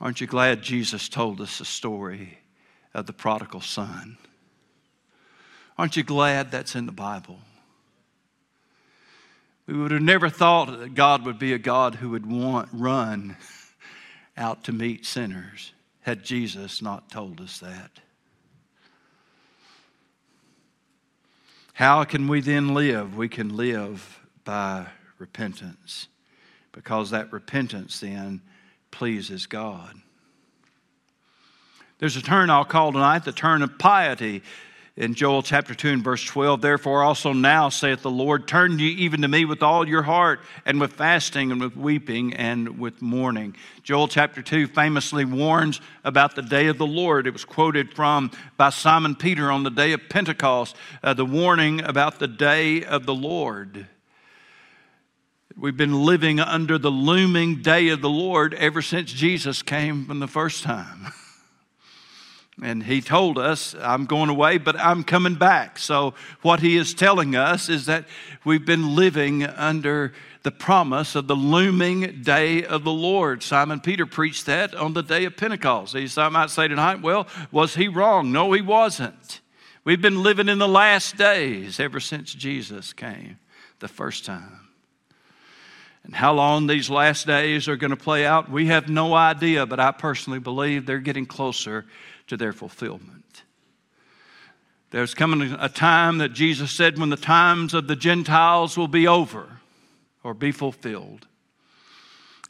Aren't 0.00 0.20
you 0.20 0.26
glad 0.26 0.62
Jesus 0.62 1.08
told 1.08 1.40
us 1.40 1.58
the 1.58 1.64
story 1.64 2.38
of 2.92 3.06
the 3.06 3.12
prodigal 3.12 3.60
son? 3.60 4.18
Aren't 5.78 5.96
you 5.96 6.02
glad 6.02 6.50
that's 6.50 6.74
in 6.74 6.86
the 6.86 6.92
Bible? 6.92 7.38
We 9.66 9.74
would 9.74 9.92
have 9.92 10.02
never 10.02 10.28
thought 10.28 10.78
that 10.78 10.94
God 10.94 11.24
would 11.24 11.38
be 11.38 11.52
a 11.52 11.58
God 11.58 11.94
who 11.94 12.10
would 12.10 12.26
want 12.26 12.68
run 12.72 13.36
out 14.36 14.64
to 14.64 14.72
meet 14.72 15.06
sinners. 15.06 15.72
had 16.00 16.24
Jesus 16.24 16.82
not 16.82 17.08
told 17.10 17.40
us 17.40 17.60
that. 17.60 18.00
How 21.74 22.02
can 22.02 22.26
we 22.26 22.40
then 22.40 22.74
live? 22.74 23.16
We 23.16 23.28
can 23.28 23.56
live 23.56 24.18
by 24.44 24.86
repentance 25.18 26.08
because 26.72 27.10
that 27.10 27.32
repentance 27.32 28.00
then 28.00 28.40
pleases 28.90 29.46
God. 29.46 29.94
There's 31.98 32.16
a 32.16 32.22
turn 32.22 32.50
I'll 32.50 32.64
call 32.64 32.92
tonight 32.92 33.24
the 33.24 33.32
turn 33.32 33.62
of 33.62 33.78
piety 33.78 34.42
in 34.96 35.14
Joel 35.14 35.42
chapter 35.42 35.74
2 35.74 35.88
and 35.88 36.04
verse 36.04 36.22
12, 36.22 36.60
therefore 36.60 37.02
also 37.02 37.32
now 37.32 37.70
saith 37.70 38.02
the 38.02 38.10
Lord, 38.10 38.46
turn 38.46 38.78
ye 38.78 38.88
even 38.88 39.22
to 39.22 39.28
me 39.28 39.46
with 39.46 39.62
all 39.62 39.88
your 39.88 40.02
heart, 40.02 40.40
and 40.66 40.78
with 40.78 40.92
fasting, 40.92 41.50
and 41.50 41.60
with 41.62 41.76
weeping, 41.76 42.34
and 42.34 42.78
with 42.78 43.00
mourning. 43.00 43.56
Joel 43.82 44.06
chapter 44.06 44.42
2 44.42 44.66
famously 44.66 45.24
warns 45.24 45.80
about 46.04 46.34
the 46.34 46.42
day 46.42 46.66
of 46.66 46.76
the 46.76 46.86
Lord. 46.86 47.26
It 47.26 47.32
was 47.32 47.46
quoted 47.46 47.94
from 47.94 48.30
by 48.58 48.68
Simon 48.68 49.14
Peter 49.14 49.50
on 49.50 49.62
the 49.62 49.70
day 49.70 49.92
of 49.92 50.10
Pentecost, 50.10 50.76
uh, 51.02 51.14
the 51.14 51.24
warning 51.24 51.80
about 51.82 52.18
the 52.18 52.28
day 52.28 52.84
of 52.84 53.06
the 53.06 53.14
Lord. 53.14 53.86
We've 55.56 55.76
been 55.76 56.04
living 56.04 56.40
under 56.40 56.78
the 56.78 56.90
looming 56.90 57.62
day 57.62 57.88
of 57.88 58.00
the 58.00 58.08
Lord 58.08 58.54
ever 58.54 58.80
since 58.80 59.12
Jesus 59.12 59.62
came 59.62 60.06
from 60.06 60.18
the 60.18 60.28
first 60.28 60.62
time. 60.62 61.12
And 62.60 62.82
he 62.82 63.00
told 63.00 63.38
us, 63.38 63.74
I'm 63.80 64.04
going 64.04 64.28
away, 64.28 64.58
but 64.58 64.78
I'm 64.78 65.04
coming 65.04 65.34
back. 65.36 65.78
So, 65.78 66.14
what 66.42 66.60
he 66.60 66.76
is 66.76 66.92
telling 66.92 67.34
us 67.34 67.70
is 67.70 67.86
that 67.86 68.04
we've 68.44 68.64
been 68.64 68.94
living 68.94 69.42
under 69.42 70.12
the 70.42 70.50
promise 70.50 71.14
of 71.14 71.26
the 71.26 71.34
looming 71.34 72.22
day 72.22 72.62
of 72.62 72.84
the 72.84 72.92
Lord. 72.92 73.42
Simon 73.42 73.80
Peter 73.80 74.04
preached 74.04 74.46
that 74.46 74.74
on 74.74 74.92
the 74.92 75.02
day 75.02 75.24
of 75.24 75.36
Pentecost. 75.36 75.96
He 75.96 76.08
might 76.30 76.50
say 76.50 76.68
tonight, 76.68 77.00
well, 77.00 77.26
was 77.50 77.74
he 77.74 77.88
wrong? 77.88 78.32
No, 78.32 78.52
he 78.52 78.60
wasn't. 78.60 79.40
We've 79.84 80.02
been 80.02 80.22
living 80.22 80.48
in 80.48 80.58
the 80.58 80.68
last 80.68 81.16
days 81.16 81.80
ever 81.80 82.00
since 82.00 82.34
Jesus 82.34 82.92
came 82.92 83.38
the 83.80 83.88
first 83.88 84.24
time. 84.24 84.61
And 86.04 86.14
how 86.14 86.32
long 86.32 86.66
these 86.66 86.90
last 86.90 87.26
days 87.26 87.68
are 87.68 87.76
going 87.76 87.90
to 87.90 87.96
play 87.96 88.26
out, 88.26 88.50
we 88.50 88.66
have 88.66 88.88
no 88.88 89.14
idea, 89.14 89.66
but 89.66 89.78
I 89.78 89.92
personally 89.92 90.40
believe 90.40 90.84
they're 90.84 90.98
getting 90.98 91.26
closer 91.26 91.86
to 92.26 92.36
their 92.36 92.52
fulfillment. 92.52 93.42
There's 94.90 95.14
coming 95.14 95.56
a 95.58 95.68
time 95.68 96.18
that 96.18 96.32
Jesus 96.32 96.70
said 96.70 96.98
when 96.98 97.08
the 97.08 97.16
times 97.16 97.72
of 97.72 97.86
the 97.86 97.96
Gentiles 97.96 98.76
will 98.76 98.88
be 98.88 99.06
over 99.06 99.46
or 100.22 100.34
be 100.34 100.52
fulfilled. 100.52 101.26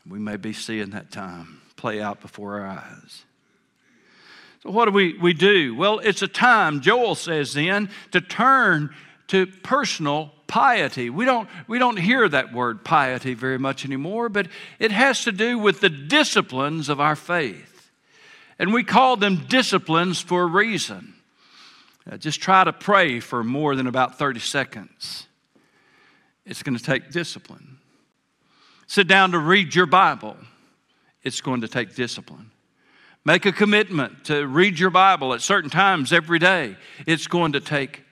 We 0.09 0.19
may 0.19 0.37
be 0.37 0.53
seeing 0.53 0.91
that 0.91 1.13
time 1.13 1.61
play 1.77 2.01
out 2.01 2.21
before 2.21 2.61
our 2.61 2.67
eyes. 2.67 3.25
So, 4.63 4.71
what 4.71 4.87
do 4.87 4.93
we, 4.93 5.19
we 5.19 5.33
do? 5.33 5.75
Well, 5.75 5.99
it's 5.99 6.23
a 6.23 6.29
time, 6.29 6.81
Joel 6.81 7.15
says 7.15 7.55
then, 7.55 7.91
to 8.13 8.21
turn 8.21 8.95
to 9.33 9.47
personal 9.47 10.31
piety. 10.47 11.09
We 11.09 11.25
don't, 11.25 11.49
we 11.67 11.79
don't 11.79 11.99
hear 11.99 12.29
that 12.29 12.53
word 12.53 12.85
piety 12.85 13.33
very 13.33 13.59
much 13.59 13.87
anymore, 13.87 14.29
but 14.29 14.47
it 14.79 14.93
has 14.93 15.25
to 15.25 15.33
do 15.33 15.59
with 15.59 15.81
the 15.81 15.89
disciplines 15.89 16.91
of 16.91 17.01
our 17.01 17.17
faith. 17.17 17.91
And 18.59 18.75
we 18.75 18.85
call 18.85 19.17
them 19.17 19.47
disciplines 19.49 20.21
for 20.21 20.43
a 20.43 20.47
reason. 20.47 21.15
Uh, 22.11 22.19
just 22.19 22.43
try 22.43 22.63
to 22.63 22.75
pray 22.75 23.21
for 23.21 23.43
more 23.43 23.75
than 23.75 23.87
about 23.87 24.19
30 24.19 24.39
seconds. 24.39 25.27
It's 26.45 26.63
going 26.63 26.77
to 26.77 26.85
take 26.85 27.11
discipline. 27.11 27.79
Sit 28.87 29.09
down 29.09 29.33
to 29.33 29.39
read 29.39 29.75
your 29.75 29.87
Bible. 29.87 30.37
It's 31.23 31.41
going 31.41 31.63
to 31.63 31.69
take 31.69 31.95
discipline. 31.95 32.51
Make 33.25 33.47
a 33.47 33.53
commitment 33.53 34.27
to 34.27 34.47
read 34.47 34.79
your 34.79 34.91
Bible 34.91 35.33
at 35.33 35.41
certain 35.41 35.71
times 35.71 36.13
every 36.13 36.39
day. 36.39 36.77
It's 37.07 37.27
going 37.27 37.53
to 37.53 37.61
take 37.61 38.03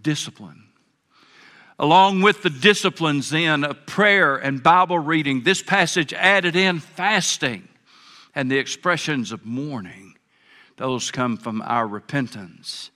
discipline. 0.00 0.67
Along 1.78 2.22
with 2.22 2.42
the 2.42 2.50
disciplines 2.50 3.30
then 3.30 3.62
of 3.62 3.86
prayer 3.86 4.36
and 4.36 4.62
Bible 4.62 4.98
reading, 4.98 5.42
this 5.42 5.62
passage 5.62 6.12
added 6.12 6.56
in 6.56 6.80
fasting 6.80 7.68
and 8.34 8.50
the 8.50 8.58
expressions 8.58 9.30
of 9.30 9.46
mourning. 9.46 10.16
Those 10.76 11.12
come 11.12 11.36
from 11.36 11.62
our 11.62 11.86
repentance. 11.86 12.90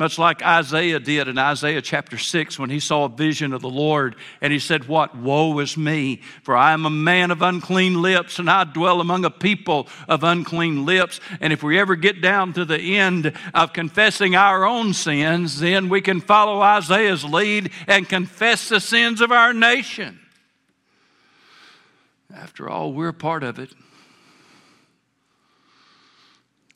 Much 0.00 0.18
like 0.18 0.42
Isaiah 0.42 0.98
did 0.98 1.28
in 1.28 1.36
Isaiah 1.36 1.82
chapter 1.82 2.16
6 2.16 2.58
when 2.58 2.70
he 2.70 2.80
saw 2.80 3.04
a 3.04 3.08
vision 3.10 3.52
of 3.52 3.60
the 3.60 3.68
Lord 3.68 4.16
and 4.40 4.50
he 4.50 4.58
said, 4.58 4.88
What? 4.88 5.14
Woe 5.14 5.58
is 5.58 5.76
me, 5.76 6.22
for 6.42 6.56
I 6.56 6.72
am 6.72 6.86
a 6.86 6.90
man 6.90 7.30
of 7.30 7.42
unclean 7.42 8.00
lips 8.00 8.38
and 8.38 8.48
I 8.48 8.64
dwell 8.64 9.02
among 9.02 9.26
a 9.26 9.30
people 9.30 9.88
of 10.08 10.24
unclean 10.24 10.86
lips. 10.86 11.20
And 11.42 11.52
if 11.52 11.62
we 11.62 11.78
ever 11.78 11.96
get 11.96 12.22
down 12.22 12.54
to 12.54 12.64
the 12.64 12.96
end 12.96 13.34
of 13.52 13.74
confessing 13.74 14.34
our 14.34 14.64
own 14.64 14.94
sins, 14.94 15.60
then 15.60 15.90
we 15.90 16.00
can 16.00 16.22
follow 16.22 16.62
Isaiah's 16.62 17.22
lead 17.22 17.70
and 17.86 18.08
confess 18.08 18.70
the 18.70 18.80
sins 18.80 19.20
of 19.20 19.30
our 19.30 19.52
nation. 19.52 20.18
After 22.34 22.70
all, 22.70 22.94
we're 22.94 23.12
part 23.12 23.42
of 23.42 23.58
it. 23.58 23.74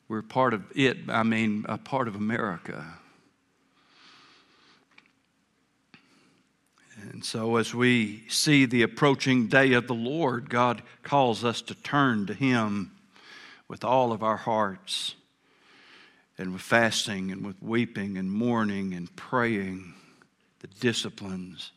We're 0.08 0.20
part 0.20 0.52
of 0.52 0.64
it, 0.74 0.98
I 1.08 1.22
mean, 1.22 1.64
a 1.66 1.78
part 1.78 2.06
of 2.06 2.16
America. 2.16 2.98
And 7.24 7.28
so, 7.30 7.56
as 7.56 7.74
we 7.74 8.22
see 8.28 8.66
the 8.66 8.82
approaching 8.82 9.46
day 9.46 9.72
of 9.72 9.86
the 9.86 9.94
Lord, 9.94 10.50
God 10.50 10.82
calls 11.02 11.42
us 11.42 11.62
to 11.62 11.74
turn 11.74 12.26
to 12.26 12.34
Him 12.34 12.90
with 13.66 13.82
all 13.82 14.12
of 14.12 14.22
our 14.22 14.36
hearts, 14.36 15.14
and 16.36 16.52
with 16.52 16.60
fasting, 16.60 17.32
and 17.32 17.42
with 17.42 17.56
weeping, 17.62 18.18
and 18.18 18.30
mourning, 18.30 18.92
and 18.92 19.16
praying, 19.16 19.94
the 20.58 20.66
disciplines 20.66 21.72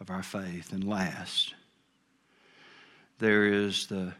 of 0.00 0.10
our 0.10 0.22
faith. 0.22 0.70
And 0.70 0.84
last, 0.84 1.54
there 3.20 3.46
is 3.46 3.86
the 3.86 4.12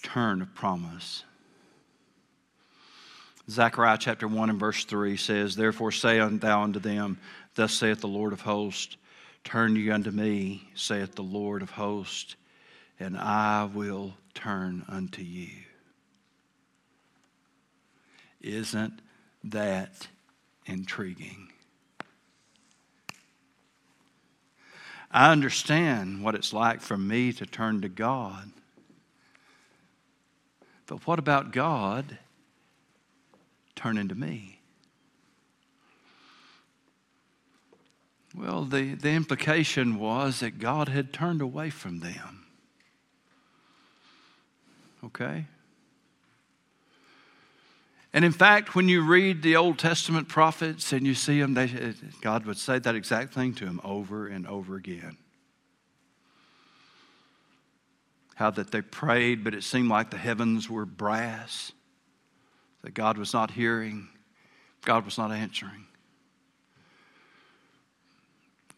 turn 0.00 0.42
of 0.42 0.54
promise. 0.54 1.24
Zechariah 3.50 3.98
chapter 3.98 4.28
1 4.28 4.48
and 4.48 4.60
verse 4.60 4.84
3 4.84 5.16
says, 5.16 5.56
Therefore 5.56 5.90
say 5.90 6.20
thou 6.20 6.62
unto 6.62 6.78
them, 6.78 7.18
Thus 7.56 7.74
saith 7.74 8.00
the 8.00 8.06
Lord 8.06 8.32
of 8.32 8.42
hosts, 8.42 8.96
Turn 9.46 9.76
ye 9.76 9.90
unto 9.90 10.10
me, 10.10 10.72
saith 10.74 11.14
the 11.14 11.22
Lord 11.22 11.62
of 11.62 11.70
hosts, 11.70 12.34
and 12.98 13.16
I 13.16 13.70
will 13.72 14.14
turn 14.34 14.84
unto 14.88 15.22
you. 15.22 15.50
Isn't 18.40 19.00
that 19.44 20.08
intriguing? 20.66 21.52
I 25.12 25.30
understand 25.30 26.24
what 26.24 26.34
it's 26.34 26.52
like 26.52 26.80
for 26.80 26.98
me 26.98 27.32
to 27.34 27.46
turn 27.46 27.82
to 27.82 27.88
God. 27.88 28.50
But 30.88 31.06
what 31.06 31.20
about 31.20 31.52
God 31.52 32.18
turning 33.76 34.08
to 34.08 34.16
me? 34.16 34.55
Well, 38.36 38.64
the, 38.64 38.94
the 38.94 39.10
implication 39.10 39.98
was 39.98 40.40
that 40.40 40.58
God 40.58 40.88
had 40.88 41.12
turned 41.12 41.40
away 41.40 41.70
from 41.70 42.00
them. 42.00 42.46
Okay? 45.02 45.46
And 48.12 48.24
in 48.24 48.32
fact, 48.32 48.74
when 48.74 48.88
you 48.88 49.02
read 49.02 49.42
the 49.42 49.56
Old 49.56 49.78
Testament 49.78 50.28
prophets 50.28 50.92
and 50.92 51.06
you 51.06 51.14
see 51.14 51.40
them, 51.40 51.54
they, 51.54 51.94
God 52.20 52.44
would 52.44 52.58
say 52.58 52.78
that 52.78 52.94
exact 52.94 53.32
thing 53.32 53.54
to 53.54 53.64
them 53.64 53.80
over 53.82 54.26
and 54.26 54.46
over 54.46 54.76
again. 54.76 55.16
How 58.34 58.50
that 58.50 58.70
they 58.70 58.82
prayed, 58.82 59.44
but 59.44 59.54
it 59.54 59.64
seemed 59.64 59.88
like 59.88 60.10
the 60.10 60.18
heavens 60.18 60.68
were 60.68 60.84
brass 60.84 61.72
that 62.82 62.92
God 62.92 63.16
was 63.16 63.32
not 63.32 63.50
hearing, 63.50 64.08
God 64.84 65.06
was 65.06 65.16
not 65.16 65.32
answering. 65.32 65.86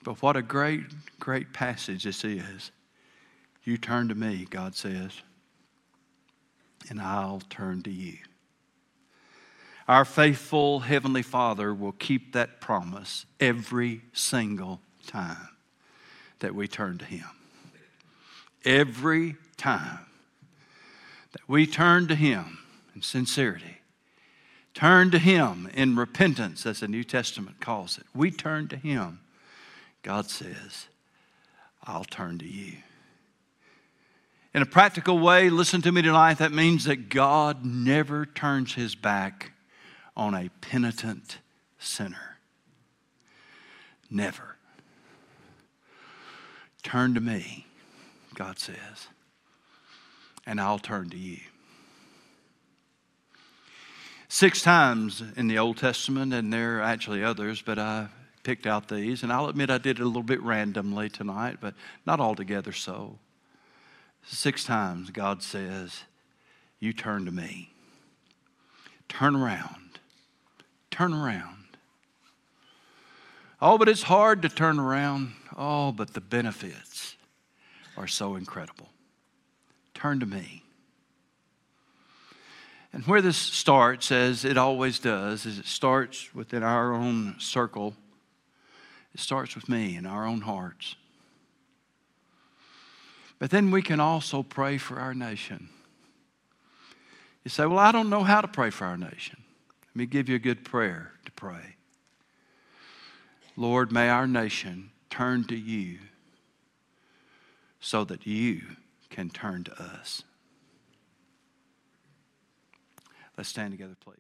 But 0.03 0.23
what 0.23 0.37
a 0.37 0.43
great, 0.43 0.83
great 1.19 1.53
passage 1.53 2.05
this 2.05 2.25
is. 2.25 2.71
You 3.65 3.77
turn 3.77 4.09
to 4.09 4.15
me, 4.15 4.47
God 4.49 4.75
says, 4.75 5.13
and 6.89 7.01
I'll 7.01 7.43
turn 7.51 7.83
to 7.83 7.91
you. 7.91 8.19
Our 9.87 10.05
faithful 10.05 10.81
Heavenly 10.81 11.23
Father 11.23 11.75
will 11.75 11.93
keep 11.93 12.33
that 12.33 12.61
promise 12.61 13.27
every 13.41 14.03
single 14.13 14.81
time 15.07 15.49
that 16.39 16.55
we 16.55 16.69
turn 16.69 16.99
to 16.99 17.05
Him. 17.05 17.29
Every 18.65 19.37
time 19.57 20.01
that 21.33 21.49
we 21.49 21.67
turn 21.67 22.07
to 22.09 22.15
Him 22.15 22.59
in 22.95 23.03
sincerity, 23.03 23.79
Turn 24.79 25.11
to 25.11 25.19
Him 25.19 25.69
in 25.75 25.97
repentance, 25.97 26.65
as 26.65 26.79
the 26.79 26.87
New 26.87 27.03
Testament 27.03 27.61
calls 27.61 27.99
it. 27.99 28.05
We 28.15 28.31
turn 28.31 28.69
to 28.69 28.77
Him. 28.77 29.19
God 30.03 30.31
says, 30.31 30.89
I'll 31.85 32.05
turn 32.05 32.39
to 32.39 32.47
you. 32.47 32.75
In 34.55 34.63
a 34.63 34.67
practical 34.67 35.19
way, 35.19 35.51
listen 35.51 35.83
to 35.83 35.93
me 35.93 36.03
tonight, 36.03 36.39
that 36.39 36.53
means 36.53 36.85
that 36.85 37.09
God 37.09 37.65
never 37.65 38.27
turns 38.27 38.75
his 38.75 38.95
back 38.95 39.53
on 40.17 40.35
a 40.35 40.51
penitent 40.61 41.39
sinner. 41.79 42.39
Never. 44.11 44.57
Turn 46.83 47.15
to 47.15 47.21
me, 47.21 47.67
God 48.35 48.59
says, 48.59 49.09
and 50.47 50.61
I'll 50.61 50.79
turn 50.79 51.11
to 51.11 51.19
you. 51.19 51.39
Six 54.29 54.63
times 54.63 55.23
in 55.37 55.49
the 55.49 55.59
Old 55.59 55.77
Testament, 55.77 56.33
and 56.33 56.53
there 56.53 56.79
are 56.79 56.83
actually 56.83 57.23
others, 57.23 57.63
but 57.63 57.79
I 57.79 58.09
picked 58.49 58.67
out 58.67 58.89
these, 58.89 59.23
and 59.23 59.31
I'll 59.31 59.51
admit 59.51 59.69
I 59.69 59.77
did 59.77 60.01
it 60.01 60.03
a 60.03 60.07
little 60.07 60.23
bit 60.23 60.43
randomly 60.43 61.11
tonight, 61.11 61.59
but 61.61 61.75
not 62.07 62.19
altogether 62.19 62.73
so. 62.73 63.19
Six 64.25 64.65
times 64.65 65.11
God 65.11 65.43
says, 65.43 66.05
You 66.81 66.95
turn 66.95 67.27
to 67.27 67.31
me. 67.31 67.75
Turn 69.07 69.37
around. 69.37 69.99
Turn 70.91 71.13
around. 71.13 71.77
Oh, 73.61 73.77
but 73.77 73.87
it's 73.87 74.05
hard 74.05 74.41
to 74.41 74.49
turn 74.49 74.79
around. 74.79 75.35
Oh, 75.55 75.93
but 75.93 76.15
the 76.15 76.23
benefits 76.23 77.17
are 77.99 78.07
so 78.07 78.35
incredible. 78.35 78.89
Turn 79.93 80.21
to 80.21 80.27
me. 80.27 80.63
And 82.95 83.05
where 83.05 83.21
this 83.21 83.37
starts, 83.37 84.11
as 84.11 84.47
it 84.47 84.57
always 84.57 84.99
does, 84.99 85.45
is 85.45 85.59
it 85.59 85.67
starts 85.67 86.35
within 86.35 86.63
our 86.63 86.95
own 86.95 87.35
circle. 87.39 87.95
It 89.14 89.21
starts 89.21 89.55
with 89.55 89.68
me 89.68 89.97
in 89.97 90.07
our 90.07 90.27
own 90.27 90.42
hearts. 90.42 90.97
But 93.38 93.51
then 93.51 93.71
we 93.71 93.83
can 93.83 94.01
also 94.01 94.42
pray 94.42 94.79
for 94.79 94.99
our 94.99 95.14
nation. 95.14 95.68
You 97.44 97.51
say, 97.51 97.66
Well, 97.66 97.79
I 97.79 97.92
don't 97.92 98.11
know 98.11 98.25
how 98.25 98.40
to 98.40 98.49
pray 98.49 98.71
for 98.71 98.85
our 98.85 98.97
nation. 98.97 99.42
Let 99.88 99.97
me 99.97 100.07
give 100.07 100.29
you 100.29 100.37
a 100.37 100.40
good 100.40 100.64
prayer 100.64 101.12
to 101.25 101.33
pray. 101.33 101.77
Lord, 103.57 103.90
may 103.90 104.09
our 104.09 104.27
nation 104.27 104.90
turn 105.11 105.44
to 105.44 105.57
you 105.57 105.99
so 107.81 108.05
that 108.05 108.27
you 108.27 108.62
can 109.11 109.31
turn 109.31 109.64
to 109.64 109.83
us. 109.83 110.23
Let's 113.37 113.49
stand 113.49 113.73
together, 113.73 113.97
please. 114.01 114.16